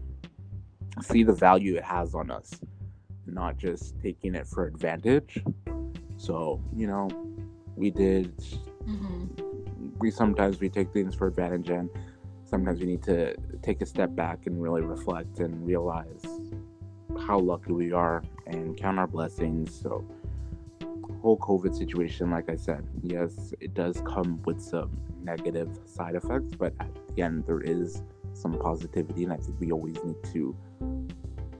see 1.02 1.22
the 1.22 1.32
value 1.32 1.76
it 1.76 1.84
has 1.84 2.14
on 2.14 2.30
us, 2.30 2.50
not 3.26 3.56
just 3.56 3.98
taking 4.00 4.34
it 4.34 4.46
for 4.46 4.66
advantage. 4.66 5.42
So, 6.16 6.60
you 6.74 6.86
know, 6.86 7.08
we 7.76 7.90
did. 7.90 8.36
Mm-hmm. 8.86 9.42
We 9.98 10.10
sometimes 10.10 10.60
we 10.60 10.68
take 10.68 10.92
things 10.92 11.14
for 11.14 11.26
advantage 11.26 11.70
and 11.70 11.88
sometimes 12.44 12.80
we 12.80 12.86
need 12.86 13.02
to 13.04 13.34
take 13.62 13.80
a 13.80 13.86
step 13.86 14.14
back 14.14 14.46
and 14.46 14.60
really 14.60 14.82
reflect 14.82 15.40
and 15.40 15.66
realize 15.66 16.22
how 17.26 17.38
lucky 17.38 17.72
we 17.72 17.92
are 17.92 18.22
and 18.46 18.76
count 18.76 18.98
our 18.98 19.06
blessings. 19.06 19.74
So 19.80 20.04
whole 21.22 21.38
covid 21.38 21.74
situation 21.74 22.30
like 22.30 22.50
i 22.50 22.54
said 22.54 22.86
yes 23.02 23.54
it 23.58 23.72
does 23.74 24.02
come 24.06 24.40
with 24.44 24.60
some 24.60 24.90
negative 25.22 25.68
side 25.86 26.14
effects 26.14 26.54
but 26.56 26.74
again, 27.08 27.42
there 27.46 27.60
is 27.60 28.02
some 28.34 28.52
positivity 28.52 29.24
and 29.24 29.32
i 29.32 29.36
think 29.36 29.58
we 29.58 29.72
always 29.72 29.96
need 30.04 30.16
to 30.22 30.54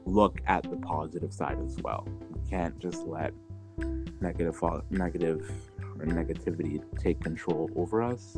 look 0.07 0.41
at 0.47 0.63
the 0.63 0.77
positive 0.77 1.33
side 1.33 1.59
as 1.65 1.77
well. 1.83 2.07
We 2.31 2.49
can't 2.49 2.79
just 2.79 3.07
let 3.07 3.35
negative 4.21 4.61
negative 4.91 5.51
or 5.99 6.07
negativity 6.07 6.83
take 6.99 7.21
control 7.21 7.71
over 7.77 8.03
us. 8.03 8.37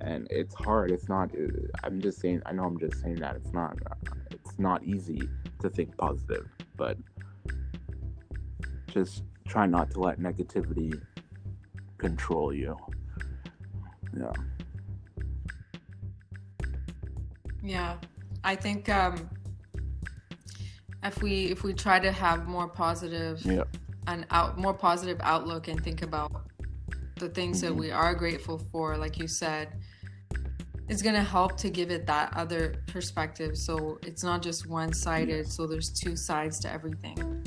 And 0.00 0.26
it's 0.30 0.54
hard 0.54 0.90
it's 0.90 1.08
not 1.08 1.30
i'm 1.84 2.00
just 2.00 2.20
saying 2.20 2.42
i 2.46 2.52
know 2.52 2.64
i'm 2.64 2.78
just 2.78 3.00
saying 3.00 3.16
that 3.16 3.36
it's 3.36 3.52
not 3.52 3.78
it's 4.32 4.58
not 4.58 4.82
easy 4.82 5.28
to 5.60 5.70
think 5.70 5.96
positive 5.96 6.48
but 6.76 6.96
just 8.88 9.22
try 9.46 9.64
not 9.66 9.90
to 9.92 10.00
let 10.00 10.18
negativity 10.18 11.00
control 11.98 12.52
you. 12.52 12.76
Yeah. 14.18 14.32
Yeah 17.62 17.96
i 18.44 18.54
think 18.54 18.88
um 18.88 19.28
if 21.04 21.22
we 21.22 21.46
if 21.46 21.62
we 21.64 21.72
try 21.72 21.98
to 21.98 22.12
have 22.12 22.46
more 22.46 22.68
positive 22.68 23.44
yeah. 23.44 23.64
an 24.06 24.24
out 24.30 24.58
more 24.58 24.74
positive 24.74 25.18
outlook 25.22 25.68
and 25.68 25.82
think 25.82 26.02
about 26.02 26.32
the 27.16 27.28
things 27.28 27.58
mm-hmm. 27.58 27.74
that 27.74 27.74
we 27.74 27.90
are 27.90 28.14
grateful 28.14 28.58
for 28.70 28.96
like 28.96 29.18
you 29.18 29.26
said 29.26 29.68
it's 30.88 31.00
going 31.00 31.14
to 31.14 31.22
help 31.22 31.56
to 31.56 31.70
give 31.70 31.90
it 31.90 32.06
that 32.06 32.36
other 32.36 32.82
perspective. 32.86 33.56
So 33.56 33.98
it's 34.02 34.22
not 34.22 34.42
just 34.42 34.66
one-sided. 34.66 35.50
So 35.50 35.66
there's 35.66 35.88
two 35.88 36.16
sides 36.16 36.58
to 36.60 36.70
everything. 36.70 37.46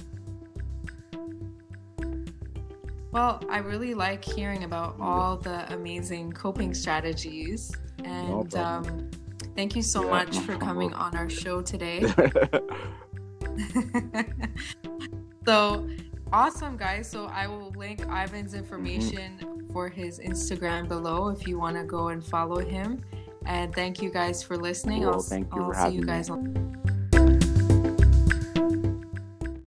Well 3.11 3.41
i 3.49 3.59
really 3.59 3.93
like 3.93 4.25
hearing 4.25 4.65
about 4.65 4.97
all 4.99 5.37
the 5.37 5.71
amazing 5.73 6.33
coping 6.33 6.73
strategies. 6.73 7.71
And 8.03 8.51
no 8.51 8.59
um, 8.59 9.09
thank 9.55 9.73
you 9.75 9.81
so 9.81 10.03
yeah, 10.03 10.09
much 10.09 10.39
for 10.39 10.57
coming 10.67 10.93
on 10.93 11.15
our 11.15 11.29
show 11.29 11.61
today 11.61 12.03
so 15.45 15.87
Awesome, 16.33 16.75
guys. 16.75 17.09
So 17.09 17.27
I 17.27 17.47
will 17.47 17.71
link 17.77 18.01
Ivan's 18.01 18.53
information 18.53 19.39
mm-hmm. 19.39 19.71
for 19.71 19.89
his 19.89 20.19
Instagram 20.19 20.87
below 20.87 21.29
if 21.29 21.47
you 21.47 21.59
want 21.59 21.77
to 21.77 21.83
go 21.83 22.09
and 22.09 22.23
follow 22.23 22.59
him. 22.59 23.01
And 23.45 23.73
thank 23.73 24.01
you 24.01 24.09
guys 24.09 24.41
for 24.41 24.57
listening. 24.57 25.03
Well, 25.03 25.13
I'll, 25.13 25.21
thank 25.21 25.53
you 25.53 25.61
I'll 25.61 25.89
see 25.89 25.97
you 25.97 26.05
guys 26.05 26.29
me. 26.29 26.35
on. 26.35 26.74